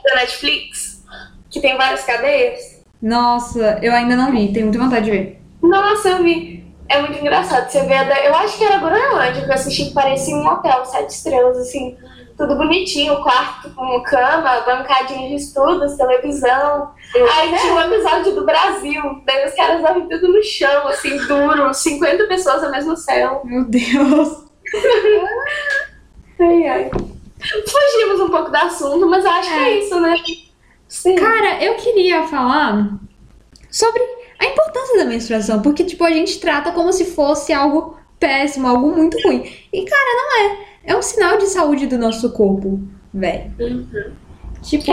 Da 0.04 0.14
Netflix, 0.16 1.04
que 1.50 1.60
tem 1.60 1.76
várias 1.76 2.04
cadeias. 2.04 2.82
Nossa, 3.00 3.78
eu 3.80 3.92
ainda 3.92 4.16
não 4.16 4.32
vi, 4.32 4.52
tenho 4.52 4.66
muita 4.66 4.82
vontade 4.82 5.04
de 5.04 5.10
ver. 5.10 5.42
Nossa, 5.62 6.08
eu 6.08 6.22
vi. 6.22 6.64
É 6.88 7.00
muito 7.00 7.18
engraçado. 7.18 7.68
Você 7.68 7.82
vê 7.84 7.94
a 7.94 8.04
da... 8.04 8.24
Eu 8.24 8.34
acho 8.34 8.56
que 8.56 8.64
era 8.64 8.78
Groenlândia 8.78 9.42
que 9.42 9.50
eu 9.50 9.54
assisti 9.54 9.86
que 9.86 9.94
parecia 9.94 10.34
um 10.34 10.46
hotel, 10.46 10.84
sete 10.86 11.10
estrelas, 11.10 11.58
assim. 11.58 11.96
Tudo 12.36 12.56
bonitinho, 12.56 13.20
quarto 13.22 13.70
com 13.74 14.00
cama, 14.02 14.60
bancadinha 14.60 15.28
de 15.28 15.34
estudos, 15.34 15.96
televisão. 15.96 16.92
Aí 17.14 17.58
tinha 17.58 17.74
um 17.74 17.80
episódio 17.80 18.34
do 18.34 18.46
Brasil. 18.46 19.02
Daí 19.26 19.46
os 19.46 19.54
caras 19.54 19.82
dormem 19.82 20.08
tudo 20.08 20.32
no 20.32 20.42
chão, 20.42 20.86
assim, 20.88 21.16
duro. 21.26 21.74
50 21.74 22.26
pessoas 22.26 22.62
ao 22.62 22.70
mesmo 22.70 22.96
céu. 22.96 23.42
Meu 23.44 23.64
Deus. 23.64 24.44
Ai, 26.40 26.68
ai. 26.68 26.90
Fugimos 27.40 28.20
um 28.20 28.30
pouco 28.30 28.50
do 28.50 28.56
assunto, 28.56 29.06
mas 29.08 29.24
eu 29.24 29.30
acho 29.30 29.48
que 29.48 29.58
é 29.58 29.78
isso, 29.80 30.00
né? 30.00 30.16
Sim. 30.86 31.16
Cara, 31.16 31.62
eu 31.62 31.74
queria 31.74 32.26
falar 32.28 32.98
sobre 33.70 34.02
a 34.38 34.44
importância 34.46 34.98
da 34.98 35.04
menstruação, 35.04 35.60
porque, 35.62 35.84
tipo, 35.84 36.04
a 36.04 36.10
gente 36.10 36.38
trata 36.40 36.70
como 36.72 36.92
se 36.92 37.04
fosse 37.06 37.52
algo 37.52 37.98
péssimo, 38.20 38.66
algo 38.68 38.88
muito 38.94 39.16
ruim. 39.26 39.42
E, 39.72 39.84
cara, 39.84 40.14
não 40.14 40.38
é. 40.40 40.68
É 40.84 40.96
um 40.96 41.02
sinal 41.02 41.36
de 41.38 41.46
saúde 41.46 41.86
do 41.86 41.98
nosso 41.98 42.30
corpo, 42.32 42.80
velho. 43.12 43.52
Tipo, 44.62 44.92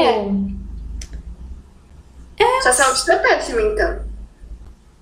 É. 2.37 2.61
Sua 2.61 2.73
saúde 2.73 3.05
tá 3.05 3.17
péssima, 3.19 3.61
então. 3.61 3.99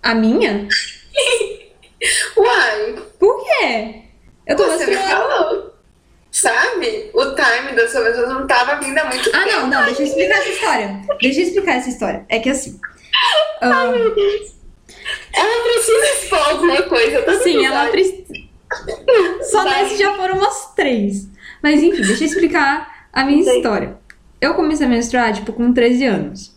a 0.03 0.13
minha? 0.13 0.67
Uai, 2.37 2.95
Por 3.19 3.43
quê? 3.43 4.01
Eu 4.45 4.55
tô 4.57 4.65
você 4.65 4.85
me 4.87 4.97
falou. 4.97 5.73
Sabe? 6.31 7.09
O 7.13 7.23
time 7.35 7.71
da 7.75 7.87
sua 7.87 8.01
menstruação 8.01 8.39
não 8.39 8.47
tava 8.47 8.75
vindo 8.83 8.97
há 8.97 9.05
muito 9.05 9.29
Ah, 9.33 9.43
tempo. 9.43 9.61
não, 9.61 9.67
não, 9.69 9.85
deixa 9.85 10.01
eu 10.01 10.07
explicar 10.07 10.39
essa 10.39 10.49
história. 10.49 11.01
Deixa 11.21 11.39
eu 11.39 11.43
explicar 11.45 11.75
essa 11.75 11.89
história. 11.89 12.25
É 12.27 12.39
que 12.39 12.49
assim. 12.49 12.79
Ah, 13.61 13.91
Ela 15.33 15.63
precisa 15.63 16.05
expor 16.15 16.49
alguma 16.49 16.81
coisa. 16.83 17.21
todo 17.21 17.43
sim, 17.43 17.65
ela 17.65 17.87
precisa. 17.87 18.23
Só 19.51 19.63
Vai. 19.63 19.83
nesse 19.83 20.01
já 20.01 20.13
foram 20.15 20.37
umas 20.37 20.73
três. 20.75 21.29
Mas 21.61 21.81
enfim, 21.81 22.01
deixa 22.01 22.23
eu 22.23 22.27
explicar 22.27 23.07
a 23.11 23.23
minha 23.23 23.41
história. 23.41 23.97
Eu 24.41 24.53
comecei 24.55 24.85
a 24.85 24.89
menstruar, 24.89 25.33
tipo, 25.33 25.53
com 25.53 25.71
13 25.71 26.05
anos. 26.05 26.53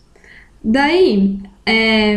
Daí, 0.62 1.38
é, 1.64 2.16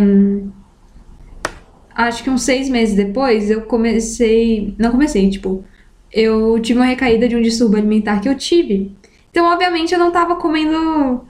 acho 1.93 2.23
que 2.23 2.29
uns 2.29 2.43
seis 2.43 2.69
meses 2.69 2.95
depois, 2.95 3.51
eu 3.51 3.61
comecei. 3.63 4.73
Não 4.79 4.91
comecei, 4.91 5.29
tipo, 5.29 5.63
eu 6.11 6.59
tive 6.59 6.79
uma 6.79 6.85
recaída 6.85 7.27
de 7.27 7.35
um 7.35 7.41
distúrbio 7.41 7.77
alimentar 7.77 8.19
que 8.19 8.29
eu 8.29 8.35
tive. 8.35 8.95
Então, 9.29 9.45
obviamente, 9.45 9.93
eu 9.93 9.99
não 9.99 10.11
tava 10.11 10.35
comendo. 10.37 11.23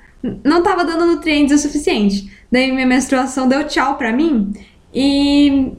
Não 0.43 0.62
tava 0.62 0.86
dando 0.86 1.05
nutrientes 1.05 1.53
o 1.53 1.62
suficiente. 1.62 2.32
Daí, 2.51 2.71
minha 2.71 2.85
menstruação 2.88 3.47
deu 3.47 3.65
tchau 3.67 3.97
pra 3.97 4.12
mim. 4.12 4.51
E. 4.93 5.71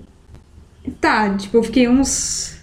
Tá, 1.00 1.34
tipo, 1.36 1.56
eu 1.58 1.62
fiquei 1.62 1.88
uns. 1.88 2.58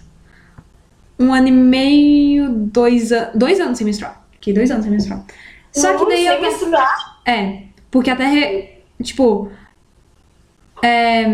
Um 1.18 1.32
ano 1.34 1.48
e 1.48 1.52
meio, 1.52 2.48
dois, 2.50 3.10
an 3.12 3.30
dois 3.34 3.58
anos 3.60 3.76
sem 3.78 3.84
menstruar. 3.84 4.24
Fiquei 4.32 4.52
dois 4.54 4.70
anos 4.70 4.84
sem 4.84 4.92
menstruar. 4.92 5.24
Só 5.72 5.96
que 5.98 6.06
daí 6.06 6.24
Sem 6.24 6.34
eu. 6.34 6.40
menstruar. 6.42 7.20
É, 7.26 7.62
porque 7.90 8.08
até, 8.10 8.24
re- 8.26 8.70
tipo, 9.02 9.50
é, 10.82 11.26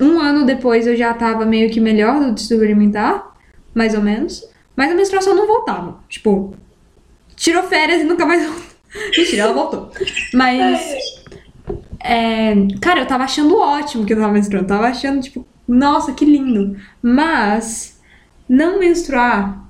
um 0.00 0.18
ano 0.20 0.44
depois 0.44 0.86
eu 0.86 0.94
já 0.96 1.12
tava 1.14 1.44
meio 1.46 1.70
que 1.70 1.80
melhor 1.80 2.20
do 2.20 2.32
distúrbio 2.32 2.66
alimentar, 2.66 3.34
mais 3.74 3.94
ou 3.94 4.02
menos, 4.02 4.46
mas 4.76 4.90
a 4.92 4.94
menstruação 4.94 5.34
não 5.34 5.46
voltava. 5.46 5.98
Tipo, 6.08 6.54
tirou 7.34 7.62
férias 7.64 8.02
e 8.02 8.04
nunca 8.04 8.26
mais 8.26 8.44
voltou. 8.44 8.64
Mentira, 9.16 9.42
ela 9.42 9.52
voltou. 9.54 9.90
Mas, 10.34 10.80
é, 12.04 12.54
cara, 12.82 13.00
eu 13.00 13.06
tava 13.06 13.24
achando 13.24 13.58
ótimo 13.58 14.04
que 14.04 14.12
eu 14.12 14.18
tava 14.18 14.32
menstruando, 14.32 14.68
tava 14.68 14.88
achando, 14.88 15.22
tipo, 15.22 15.46
nossa, 15.66 16.12
que 16.12 16.26
lindo. 16.26 16.76
Mas, 17.02 17.98
não 18.46 18.78
menstruar 18.78 19.64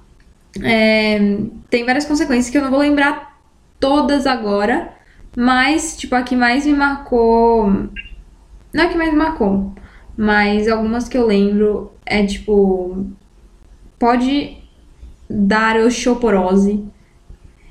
é, 0.61 1.39
tem 1.71 1.85
várias 1.85 2.05
consequências 2.05 2.51
que 2.51 2.59
eu 2.59 2.63
não 2.63 2.71
vou 2.71 2.81
lembrar 2.81 3.39
todas 3.79 4.27
agora, 4.27 4.93
mas, 5.37 5.97
tipo, 5.97 6.17
a 6.17 6.23
que 6.23 6.35
mais 6.35 6.67
me 6.67 6.75
marcou. 6.75 7.67
Não 8.73 8.83
é 8.83 8.87
a 8.87 8.89
que 8.89 8.99
mais 8.99 9.13
me 9.13 9.19
marcou, 9.19 9.73
mas 10.17 10.67
algumas 10.69 11.09
que 11.09 11.17
eu 11.17 11.27
lembro 11.27 11.93
é 12.05 12.27
tipo. 12.27 13.07
Pode 13.97 14.59
dar 15.31 15.77
osteoporose. 15.77 16.85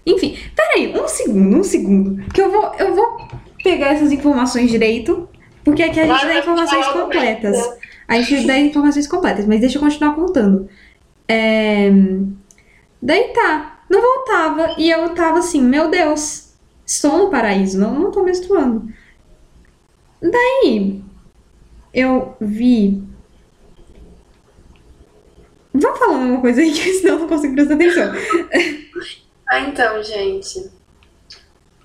Enfim, 0.06 0.38
peraí, 0.56 0.98
um 0.98 1.08
segundo, 1.08 1.58
um 1.60 1.64
segundo. 1.64 2.24
Que 2.32 2.42
eu 2.42 2.52
vou, 2.52 2.74
eu 2.76 2.96
vou 2.96 3.33
pegar 3.64 3.94
essas 3.94 4.12
informações 4.12 4.70
direito, 4.70 5.28
porque 5.64 5.82
aqui 5.82 6.00
a 6.00 6.06
gente 6.06 6.26
dá 6.26 6.40
informações 6.40 6.88
completas. 6.88 7.58
A 8.08 8.22
gente 8.22 8.46
dá 8.46 8.58
informações 8.60 9.08
completas, 9.08 9.46
mas 9.46 9.62
deixa 9.62 9.78
eu 9.78 9.82
continuar 9.82 10.14
contando. 10.14 10.70
É... 11.28 11.90
Daí 13.02 13.30
tá, 13.34 13.84
não 13.90 14.02
voltava 14.02 14.76
e 14.78 14.90
eu 14.90 15.10
tava 15.16 15.40
assim, 15.40 15.62
meu 15.62 15.90
Deus, 15.90 16.54
estou 16.86 17.18
no 17.18 17.30
paraíso, 17.30 17.80
não, 17.80 17.98
não 17.98 18.12
tô 18.12 18.24
menstruando. 18.24 18.88
Daí 20.22 21.02
eu 21.94 22.36
vi. 22.40 23.04
Vamos 25.74 26.00
falando 26.00 26.30
uma 26.30 26.42
coisa 26.42 26.62
aí, 26.62 26.72
que 26.74 26.94
senão 26.94 27.16
eu 27.16 27.20
não 27.22 27.28
consigo 27.28 27.56
prestar 27.56 27.76
atenção. 27.76 28.14
Ah, 29.50 29.60
então, 29.62 30.04
gente. 30.04 30.72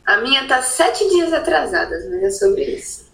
A 0.09 0.17
minha 0.23 0.49
tá 0.49 0.63
sete 0.63 1.07
dias 1.11 1.31
atrasada, 1.35 1.95
mas 2.11 2.23
é 2.23 2.31
sobre 2.31 2.65
isso. 2.65 3.07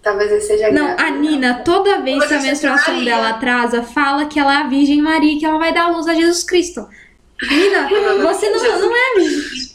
Talvez 0.00 0.32
eu 0.32 0.40
seja 0.40 0.70
Não, 0.70 0.86
grávida. 0.96 1.02
a 1.02 1.10
Nina, 1.10 1.62
toda 1.62 2.00
vez 2.00 2.24
que 2.26 2.32
a 2.32 2.40
menstruação 2.40 2.94
Maria. 2.94 3.14
dela 3.14 3.28
atrasa, 3.28 3.82
fala 3.82 4.24
que 4.24 4.40
ela 4.40 4.54
é 4.54 4.56
a 4.56 4.66
Virgem 4.66 5.02
Maria 5.02 5.34
e 5.34 5.38
que 5.38 5.44
ela 5.44 5.58
vai 5.58 5.74
dar 5.74 5.84
a 5.84 5.88
luz 5.90 6.08
a 6.08 6.14
Jesus 6.14 6.42
Cristo. 6.42 6.88
Nina, 7.42 7.90
você 8.24 8.48
não, 8.48 8.80
não 8.80 8.96
é 8.96 9.10
a 9.10 9.14
Virgem. 9.18 9.74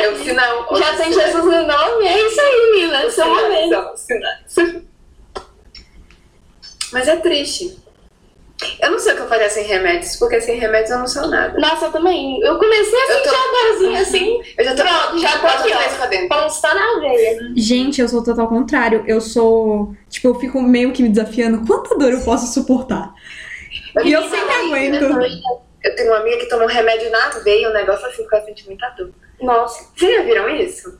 É 0.00 0.08
o 0.10 0.18
sinal. 0.22 0.76
Já 0.76 0.94
tem 0.94 1.10
Jesus 1.10 1.44
no 1.44 1.66
nome? 1.66 2.06
É 2.06 2.26
isso 2.26 2.38
aí, 2.38 2.82
Nina. 2.82 3.10
São 3.10 3.94
os 3.94 4.00
sinais. 4.00 4.84
Mas 6.92 7.08
é 7.08 7.16
triste. 7.16 7.78
Eu 8.80 8.90
não 8.90 8.98
sei 8.98 9.12
o 9.12 9.16
que 9.16 9.22
eu 9.22 9.28
faria 9.28 9.48
sem 9.48 9.64
remédios, 9.64 10.16
porque 10.16 10.40
sem 10.40 10.58
remédios 10.58 10.90
eu 10.90 10.98
não 10.98 11.06
sou 11.06 11.28
nada. 11.28 11.58
Nossa, 11.60 11.86
eu 11.86 11.92
também. 11.92 12.40
Eu 12.42 12.58
comecei 12.58 12.98
a 12.98 13.02
Eu 13.12 13.16
sentir 13.18 13.28
tô- 13.28 13.36
a 13.36 13.68
dorzinha 13.70 14.00
assim. 14.02 14.42
Eu 14.58 14.64
já 14.64 14.74
tô, 14.74 14.82
Pronto, 14.82 15.18
já 15.20 15.38
tô 15.38 15.46
aqui, 15.46 15.72
ó. 15.72 15.96
pra 15.96 16.06
dentro. 16.06 16.28
Ponta 16.28 16.74
na 16.74 17.00
veia. 17.00 17.38
Gente, 17.56 18.00
eu 18.00 18.08
sou 18.08 18.24
total 18.24 18.48
contrário. 18.48 19.04
Eu 19.06 19.20
sou. 19.20 19.94
Tipo, 20.10 20.28
eu 20.28 20.34
fico 20.36 20.60
meio 20.60 20.92
que 20.92 21.02
me 21.04 21.08
desafiando. 21.08 21.64
Quanta 21.66 21.96
dor 21.96 22.12
eu 22.12 22.20
posso 22.22 22.52
suportar? 22.52 23.14
E 24.04 24.12
eu 24.12 24.22
sempre 24.28 24.54
aguento. 24.54 25.04
Eu 25.84 25.94
tenho 25.94 26.10
uma 26.10 26.18
amiga 26.18 26.38
que 26.38 26.46
tomou 26.48 26.64
um 26.64 26.68
remédio 26.70 27.08
na 27.10 27.28
veia, 27.44 27.70
um 27.70 27.72
negócio 27.72 28.04
assim 28.06 28.26
que 28.26 28.34
eu 28.34 28.44
senti 28.44 28.66
muita 28.66 28.88
dor. 28.90 29.10
Nossa. 29.40 29.86
Vocês 29.96 30.16
já 30.16 30.22
viram 30.24 30.48
isso? 30.48 30.98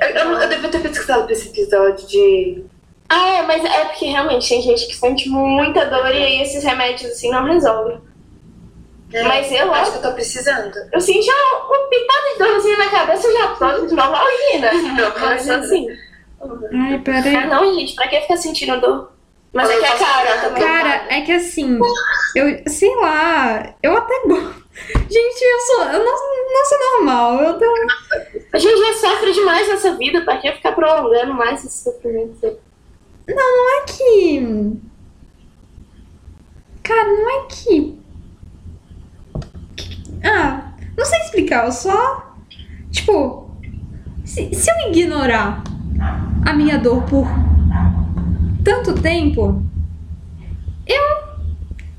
Eu, 0.00 0.08
eu, 0.08 0.32
eu 0.40 0.48
devia 0.48 0.70
ter 0.70 0.80
pesquisado 0.80 1.24
pra 1.24 1.32
esse 1.34 1.48
episódio 1.48 2.06
de. 2.08 2.64
Ah, 3.08 3.28
é, 3.38 3.42
mas 3.42 3.64
é 3.64 3.84
porque 3.86 4.04
realmente 4.06 4.48
tem 4.48 4.60
gente 4.62 4.86
que 4.86 4.94
sente 4.94 5.28
muita 5.30 5.86
dor 5.86 6.14
e 6.14 6.22
aí 6.22 6.42
esses 6.42 6.62
remédios 6.62 7.10
assim 7.12 7.30
não 7.30 7.44
resolvem. 7.44 8.00
Mas 9.10 9.50
eu 9.50 9.72
acho 9.72 9.82
acho- 9.82 9.92
que 9.92 9.98
eu 9.98 10.02
tô 10.10 10.12
precisando. 10.14 10.72
Eu 10.92 11.00
senti 11.00 11.30
uma, 11.30 11.64
uma 11.66 11.88
pitada 11.88 12.32
de 12.32 12.38
dorzinha 12.38 12.76
na 12.76 12.88
cabeça 12.90 13.32
já 13.32 13.48
tô 13.54 13.86
de 13.86 13.94
novalgina. 13.94 14.72
Não, 14.72 15.10
Mas 15.18 15.46
imagina. 15.46 15.56
assim. 15.58 15.86
Ai, 16.40 16.94
Ah, 16.94 17.00
peraí. 17.02 17.46
não, 17.46 17.74
gente, 17.74 17.94
pra 17.94 18.06
que 18.08 18.20
ficar 18.20 18.36
sentindo 18.36 18.78
dor? 18.80 19.12
Mas 19.50 19.70
é 19.70 19.78
que 19.78 19.84
a 19.86 19.96
cara 19.96 20.40
também. 20.42 20.62
Cara, 20.62 21.06
é 21.08 21.22
que 21.22 21.32
assim, 21.32 21.78
eu 22.36 22.62
sei 22.70 22.94
lá, 22.96 23.74
eu 23.82 23.96
até 23.96 24.20
gosto. 24.26 24.62
Gente, 25.10 25.42
eu 25.42 25.60
sou. 25.60 25.84
Eu 25.84 26.04
não, 26.04 26.52
não 26.52 26.64
sou 26.66 26.78
normal. 26.92 27.40
Eu 27.42 27.58
tô. 27.58 27.64
A 28.52 28.58
gente 28.58 28.78
já 28.78 28.92
sofre 28.92 29.32
demais 29.32 29.66
nessa 29.68 29.94
vida, 29.94 30.20
pra 30.20 30.36
que 30.36 30.52
ficar 30.52 30.72
prolongando 30.72 31.32
mais 31.32 31.64
esse 31.64 31.82
sofrimento? 31.82 32.58
Não, 33.28 33.34
não 33.36 33.78
é 33.78 33.84
que. 33.86 34.80
Cara, 36.82 37.04
não 37.04 37.30
é 37.30 37.46
que. 37.46 38.00
Ah, 40.24 40.72
não 40.96 41.04
sei 41.04 41.18
explicar, 41.20 41.66
eu 41.66 41.72
só. 41.72 42.34
Tipo, 42.90 43.50
se, 44.24 44.52
se 44.54 44.70
eu 44.70 44.90
ignorar 44.90 45.62
a 46.46 46.52
minha 46.54 46.78
dor 46.78 47.02
por 47.04 47.26
tanto 48.64 48.94
tempo, 49.00 49.62
eu. 50.86 51.28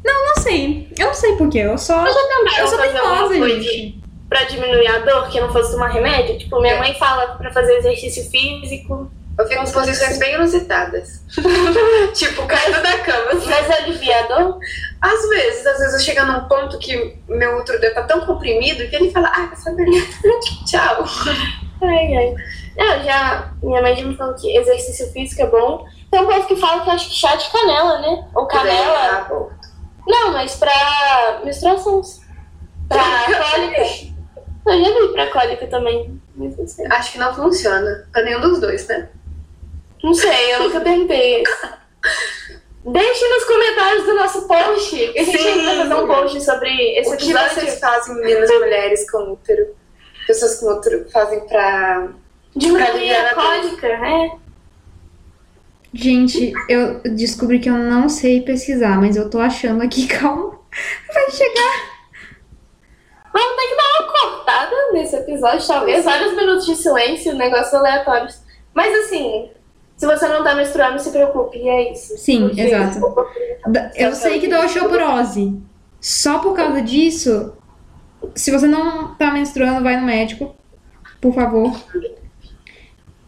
Não, 0.04 0.28
não 0.28 0.36
sei. 0.42 0.92
Eu 0.98 1.08
não 1.08 1.14
sei 1.14 1.36
porquê, 1.36 1.60
eu 1.60 1.78
só. 1.78 2.06
Eu 2.06 2.14
já 2.14 2.28
também 2.28 2.58
Eu 2.60 2.68
fazer 2.68 3.40
coisa 3.40 3.62
gente. 3.62 4.04
pra 4.28 4.44
diminuir 4.46 4.88
a 4.88 5.00
dor, 5.00 5.30
que 5.30 5.40
não 5.40 5.52
fosse 5.52 5.72
tomar 5.74 5.90
remédio. 5.90 6.40
Tipo, 6.40 6.60
minha 6.60 6.80
mãe 6.80 6.96
fala 6.96 7.36
pra 7.36 7.52
fazer 7.54 7.78
exercício 7.78 8.30
físico. 8.32 9.12
Eu 9.40 9.48
fico 9.48 9.64
em 9.64 9.72
posições 9.72 10.18
bem 10.18 10.36
inusitadas. 10.36 11.24
tipo, 12.14 12.46
caindo 12.46 12.84
da 12.84 12.98
cama. 13.00 13.32
assim. 13.32 13.50
Mas 13.50 13.72
alivia 13.72 14.20
a 14.20 14.28
dor? 14.28 14.60
Às 15.00 15.30
vezes, 15.30 15.66
às 15.66 15.78
vezes 15.80 15.94
eu 15.94 16.00
chego 16.00 16.26
num 16.26 16.46
ponto 16.50 16.78
que 16.78 17.18
meu 17.30 17.56
outro 17.56 17.80
dedo 17.80 17.96
tá 17.96 18.04
tão 18.04 18.26
comprimido 18.26 18.86
que 18.90 18.96
ele 18.98 19.12
fala, 19.12 19.30
ah, 19.30 19.48
quer 19.48 19.56
saber? 19.56 19.86
Tchau. 20.68 21.06
Ai, 21.82 22.16
ai. 22.18 22.36
Eu 22.76 23.04
já. 23.06 23.54
Minha 23.64 23.82
mãe 23.82 23.96
já 23.96 24.04
me 24.06 24.18
falou 24.18 24.36
que 24.36 24.58
exercício 24.58 25.10
físico 25.14 25.42
é 25.42 25.48
bom. 25.48 25.86
Tem 26.12 26.20
um 26.20 26.26
povo 26.26 26.46
que 26.46 26.58
fala 26.58 26.82
que 26.84 26.90
acho 26.90 27.08
que 27.08 27.16
chá 27.16 27.34
de 27.38 27.50
canela, 27.50 28.00
né? 28.00 28.28
Ou 28.36 28.46
canela. 28.46 29.56
Não, 30.06 30.34
mas 30.34 30.58
pra 30.58 31.40
menstruações. 31.46 32.20
Pra 32.90 33.00
cólica. 33.52 33.82
Eu 34.66 34.84
já 34.84 35.00
vi 35.00 35.14
pra 35.14 35.28
cólica 35.28 35.66
também. 35.68 36.22
Acho 36.92 37.14
que 37.14 37.18
não 37.18 37.34
funciona. 37.34 38.06
Pra 38.12 38.24
nenhum 38.24 38.42
dos 38.42 38.60
dois, 38.60 38.86
né? 38.88 39.10
Não 40.04 40.14
sei, 40.14 40.56
eu 40.56 40.64
nunca 40.64 40.82
tentei. 40.82 41.44
Deixe 42.86 43.28
nos 43.28 43.44
comentários 43.44 44.06
do 44.06 44.16
nosso 44.16 44.48
post. 44.48 44.96
A 44.96 45.24
gente 45.24 45.38
Sim. 45.38 45.48
ainda 45.48 45.64
vai 45.64 45.78
fazer 45.78 45.94
um 45.96 46.08
post 46.08 46.42
sobre 46.42 46.70
esse 46.98 47.14
O 47.14 47.18
que 47.18 47.24
episódio. 47.26 47.54
vocês 47.56 47.80
fazem, 47.80 48.16
meninas, 48.16 48.50
mulheres 48.50 49.10
com 49.12 49.34
útero? 49.34 49.76
Pessoas 50.26 50.60
com 50.60 50.68
útero 50.72 51.10
fazem 51.12 51.42
pra... 51.48 52.10
Diminuir 52.56 53.12
a 53.16 53.36
cólica, 53.36 53.88
é. 53.88 54.32
Gente, 55.94 56.54
eu 56.68 57.00
descobri 57.02 57.60
que 57.60 57.70
eu 57.70 57.78
não 57.78 58.10
sei 58.10 58.42
pesquisar, 58.42 59.00
mas 59.00 59.16
eu 59.16 59.30
tô 59.30 59.40
achando 59.40 59.84
aqui, 59.84 60.06
calma. 60.10 60.60
Vai 61.14 61.32
chegar. 61.32 61.90
Vamos 63.34 63.56
ter 63.56 63.68
que 63.68 63.76
dar 63.76 64.00
uma 64.00 64.12
cortada 64.12 64.76
nesse 64.94 65.16
episódio, 65.16 65.68
talvez. 65.68 66.06
Vários 66.06 66.34
minutos 66.36 66.66
de 66.66 66.76
silêncio, 66.76 67.36
negócios 67.36 67.74
aleatórios. 67.74 68.42
Mas 68.74 68.94
assim, 69.06 69.52
se 70.00 70.06
você 70.06 70.30
não 70.30 70.46
tá 70.46 70.56
menstruando, 70.56 70.98
se 70.98 71.12
preocupe, 71.12 71.58
e 71.58 71.68
é 71.68 71.92
isso. 71.92 72.18
Sim, 72.18 72.48
Porque- 72.48 72.62
exato. 72.62 73.00
Eu 73.98 74.16
sei 74.16 74.40
que 74.40 74.48
dá 74.48 74.62
osteoporose. 74.66 75.62
Só 76.00 76.40
por 76.40 76.54
causa 76.56 76.82
disso, 76.82 77.52
se 78.34 78.50
você 78.50 78.66
não 78.66 79.14
tá 79.16 79.30
menstruando, 79.32 79.84
vai 79.84 80.00
no 80.00 80.06
médico, 80.08 80.56
por 81.20 81.34
favor. 81.34 81.78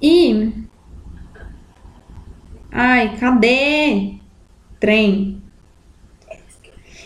E. 0.01 0.53
Ai, 2.71 3.17
cadê? 3.19 4.13
Trem. 4.79 5.43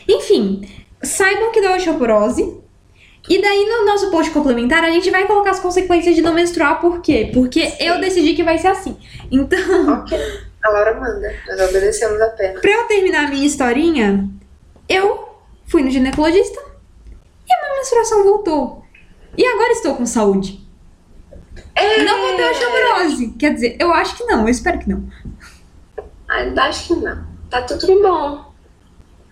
Enfim, 0.07 0.61
saibam 1.01 1.51
que 1.51 1.59
dá 1.59 1.76
osteoporose. 1.76 2.61
E 3.28 3.41
daí 3.41 3.65
no 3.67 3.86
nosso 3.86 4.11
post 4.11 4.32
complementar 4.32 4.84
a 4.84 4.91
gente 4.91 5.09
vai 5.09 5.26
colocar 5.26 5.51
as 5.51 5.59
consequências 5.59 6.15
de 6.15 6.21
não 6.21 6.34
menstruar, 6.34 6.80
por 6.80 7.01
quê? 7.01 7.32
Porque 7.34 7.73
eu 7.80 7.99
decidi 7.99 8.34
que 8.36 8.43
vai 8.43 8.57
ser 8.57 8.67
assim. 8.67 8.97
Então, 9.32 9.59
Ok. 10.01 10.17
A 10.63 10.69
Laura 10.69 10.99
manda. 10.99 11.34
Nós 11.47 11.69
obedecemos 11.69 12.19
apenas. 12.21 12.59
Pra 12.59 12.71
eu 12.71 12.84
terminar 12.86 13.26
a 13.26 13.30
minha 13.30 13.45
historinha, 13.45 14.28
eu 14.89 15.30
fui 15.67 15.84
no 15.84 15.91
ginecologista 15.91 16.59
e 17.47 17.53
a 17.53 17.61
minha 17.61 17.76
menstruação 17.76 18.23
voltou. 18.23 18.84
E 19.38 19.45
agora 19.45 19.71
estou 19.73 19.95
com 19.95 20.05
saúde. 20.05 20.65
Não 22.03 22.19
vou 22.19 22.38
ter 22.38 22.49
osteoporose. 22.49 23.32
Quer 23.38 23.53
dizer, 23.53 23.78
eu 23.80 23.93
acho 23.93 24.15
que 24.15 24.23
não, 24.23 24.43
eu 24.43 24.49
espero 24.49 24.80
que 24.80 24.89
não. 24.89 25.07
Ainda 26.28 26.63
acho 26.63 26.88
que 26.88 26.95
não. 26.95 27.26
Tá 27.49 27.61
tudo 27.63 28.01
bom. 28.01 28.53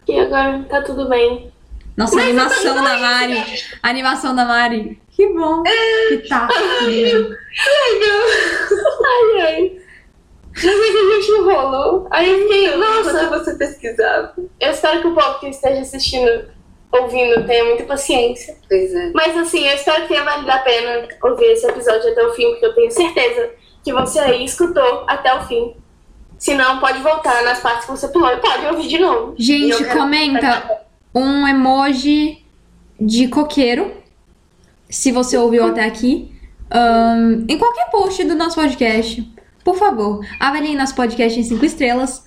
E 0.08 0.20
agora 0.20 0.64
tá 0.70 0.82
tudo 0.82 1.08
bem. 1.08 1.53
Nossa, 1.96 2.20
a 2.20 2.24
animação 2.24 2.76
da 2.76 2.98
Mari. 2.98 3.44
A 3.82 3.90
animação 3.90 4.36
da 4.36 4.46
Mari. 4.46 5.02
Que 5.12 5.28
bom 5.28 5.62
que 5.62 6.28
tá. 6.28 6.48
tudo 6.48 6.86
bem. 6.86 7.38
Ai, 9.06 9.42
ai. 9.42 9.84
Já 10.56 10.72
vi 10.72 10.92
que 10.92 10.98
a 10.98 11.16
gente 11.16 11.32
enrolou. 11.32 12.08
Aí 12.12 12.30
eu 12.30 12.40
fiquei, 12.40 12.76
Nossa, 12.76 13.30
você 13.30 13.56
pesquisava. 13.56 14.34
eu 14.60 14.72
espero 14.72 15.02
que 15.02 15.08
o 15.08 15.16
povo 15.16 15.40
que 15.40 15.48
esteja 15.48 15.82
assistindo, 15.82 16.46
ouvindo, 16.92 17.46
tenha 17.46 17.66
muita 17.66 17.84
paciência. 17.84 18.56
Pois 18.68 18.94
é. 18.94 19.12
Mas 19.14 19.38
assim, 19.38 19.68
eu 19.68 19.76
espero 19.76 20.04
que 20.04 20.10
tenha 20.10 20.24
valido 20.24 20.52
a 20.52 20.60
pena 20.60 21.08
ouvir 21.24 21.46
esse 21.46 21.68
episódio 21.68 22.12
até 22.12 22.24
o 22.24 22.34
fim, 22.34 22.52
porque 22.52 22.66
eu 22.66 22.76
tenho 22.76 22.92
certeza 22.92 23.52
que 23.84 23.92
você 23.92 24.20
aí 24.20 24.46
escutou 24.46 25.04
até 25.08 25.34
o 25.36 25.44
fim. 25.44 25.76
Se 26.38 26.54
não, 26.56 26.80
pode 26.80 27.00
voltar 27.00 27.44
nas 27.44 27.60
partes 27.60 27.86
que 27.86 27.92
você 27.92 28.08
pulou 28.08 28.32
e 28.32 28.38
pode 28.38 28.66
ouvir 28.66 28.88
de 28.88 29.00
novo. 29.00 29.36
Gente, 29.38 29.86
comenta 29.86 30.84
um 31.14 31.48
emoji 31.48 32.44
de 33.00 33.28
coqueiro. 33.28 33.92
Se 34.90 35.12
você 35.12 35.38
ouviu 35.38 35.66
até 35.66 35.86
aqui. 35.86 36.32
Ahn, 36.70 37.46
em 37.48 37.58
qualquer 37.58 37.90
post 37.92 38.24
do 38.24 38.36
nosso 38.36 38.56
podcast. 38.56 39.32
Por 39.64 39.76
favor, 39.76 40.26
avaliem 40.40 40.76
nosso 40.76 40.96
podcast 40.96 41.40
em 41.40 41.44
5 41.44 41.64
estrelas. 41.66 42.24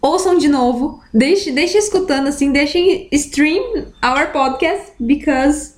Ouçam 0.00 0.38
de 0.38 0.48
novo. 0.48 1.02
Deixe, 1.12 1.50
deixe 1.50 1.76
escutando 1.76 2.28
assim. 2.28 2.52
Deixem 2.52 3.08
stream 3.12 3.92
our 4.04 4.30
podcast. 4.32 4.92
Because. 5.00 5.74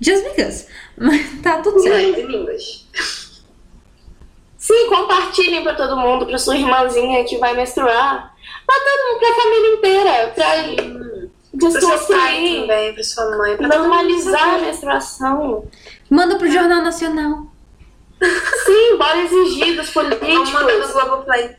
Just 0.00 0.24
because. 0.24 0.66
Tá 1.42 1.60
tudo 1.60 1.80
certo. 1.80 2.20
Em. 2.20 2.56
Sim, 4.56 4.88
compartilhem 4.88 5.64
pra 5.64 5.74
todo 5.74 5.96
mundo, 5.96 6.24
pra 6.24 6.38
sua 6.38 6.56
irmãzinha 6.56 7.24
que 7.24 7.36
vai 7.38 7.56
menstruar. 7.56 8.32
Pra 8.64 8.76
todo 8.76 9.08
mundo, 9.08 9.18
pra 9.18 9.42
família 9.42 9.74
inteira. 9.74 10.32
Pra 10.36 11.11
Pro 11.70 11.80
seu 11.80 11.88
pai 11.88 11.96
desconstruir, 11.96 12.60
também, 12.60 12.94
pra 12.94 13.04
sua 13.04 13.36
mãe. 13.36 13.56
Pra 13.56 13.68
normalizar 13.68 14.54
a 14.54 14.58
menstruação. 14.58 15.68
Manda 16.10 16.36
pro 16.36 16.50
Jornal 16.50 16.82
Nacional. 16.82 17.46
Sim, 18.20 18.96
bora 18.96 19.18
exigir 19.22 19.76
dos 19.76 19.90
Vamos 19.90 20.16
políticos. 20.16 20.52
mandar 20.52 20.78
no 20.78 20.92
Globoplay. 20.92 21.56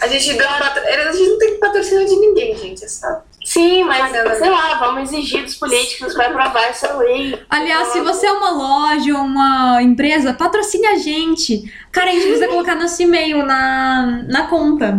A 0.00 0.08
gente, 0.08 0.34
deu 0.34 0.46
patro... 0.46 0.82
a 0.82 1.12
gente 1.12 1.30
não 1.30 1.38
tem 1.38 1.58
patrocínio 1.58 2.06
de 2.06 2.16
ninguém, 2.16 2.56
gente. 2.56 2.84
É 2.84 2.88
só. 2.88 3.22
Sim, 3.44 3.84
mas 3.84 4.10
sei 4.38 4.50
lá, 4.50 4.74
vamos 4.78 5.12
exigir 5.12 5.44
dos 5.44 5.56
políticos 5.56 6.14
pra 6.14 6.28
aprovar 6.28 6.64
essa 6.64 6.96
lei. 6.96 7.38
Aliás, 7.48 7.88
se 7.88 8.00
você 8.00 8.26
é 8.26 8.32
uma 8.32 8.50
loja 8.50 9.14
ou 9.14 9.20
uma 9.20 9.82
empresa, 9.82 10.32
patrocine 10.32 10.86
a 10.86 10.96
gente. 10.96 11.70
Cara, 11.92 12.10
a 12.10 12.12
gente 12.14 12.24
precisa 12.24 12.48
colocar 12.48 12.74
nosso 12.74 13.02
e-mail 13.02 13.44
na, 13.44 14.24
na 14.26 14.46
conta. 14.46 14.98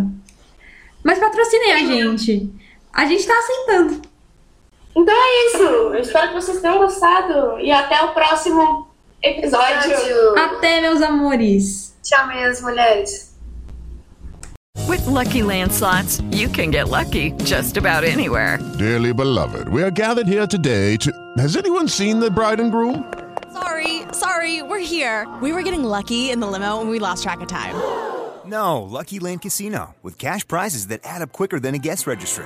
Mas 1.04 1.20
patrocinem 1.20 1.74
a 1.74 1.80
gente. 1.80 2.50
A 2.94 3.06
gente 3.06 3.26
tá 3.26 3.34
aceitando. 3.38 4.02
Então 4.96 5.14
é 5.14 5.48
isso. 5.48 5.64
Eu 5.64 6.00
espero 6.00 6.30
que 6.30 6.34
vocês 6.36 6.62
tenham 6.62 6.78
gostado. 6.78 7.60
E 7.60 7.72
até 7.72 8.02
o 8.04 8.14
próximo 8.14 8.88
episódio. 9.22 9.92
Episódio. 9.92 10.38
Até, 10.40 10.82
meus 10.82 11.02
amores. 11.02 11.96
Tchau, 12.04 12.28
minhas 12.28 12.62
mulheres. 12.62 13.36
With 14.88 15.06
With 15.06 15.08
Lucky 15.08 15.44
Land 15.44 15.72
slots, 15.72 16.22
you 16.32 16.50
can 16.50 16.72
get 16.72 16.90
lucky 16.90 17.32
just 17.44 17.78
about 17.78 18.04
anywhere. 18.04 18.60
Dearly 18.78 19.14
beloved, 19.14 19.68
we 19.70 19.84
are 19.84 19.92
gathered 19.92 20.28
here 20.28 20.48
today 20.48 20.98
to. 20.98 21.12
Has 21.38 21.56
anyone 21.56 21.88
seen 21.88 22.20
the 22.20 22.30
bride 22.30 22.60
and 22.60 22.72
groom? 22.72 23.04
Sorry, 23.54 24.04
sorry, 24.12 24.64
we're 24.64 24.80
here. 24.80 25.28
We 25.42 25.54
were 25.54 25.64
getting 25.64 25.84
lucky 25.84 26.32
in 26.32 26.40
the 26.40 26.48
limo 26.48 26.82
and 26.82 26.90
we 26.90 27.00
lost 27.00 27.24
track 27.24 27.42
of 27.42 27.48
time. 27.48 27.76
No, 28.46 28.82
Lucky 28.84 29.20
Land 29.20 29.42
Casino, 29.42 29.96
with 30.04 30.18
cash 30.18 30.48
prizes 30.48 30.88
that 30.88 31.02
add 31.04 31.22
up 31.22 31.32
quicker 31.32 31.60
than 31.60 31.74
a 31.74 31.80
guest 31.80 32.06
registry. 32.08 32.46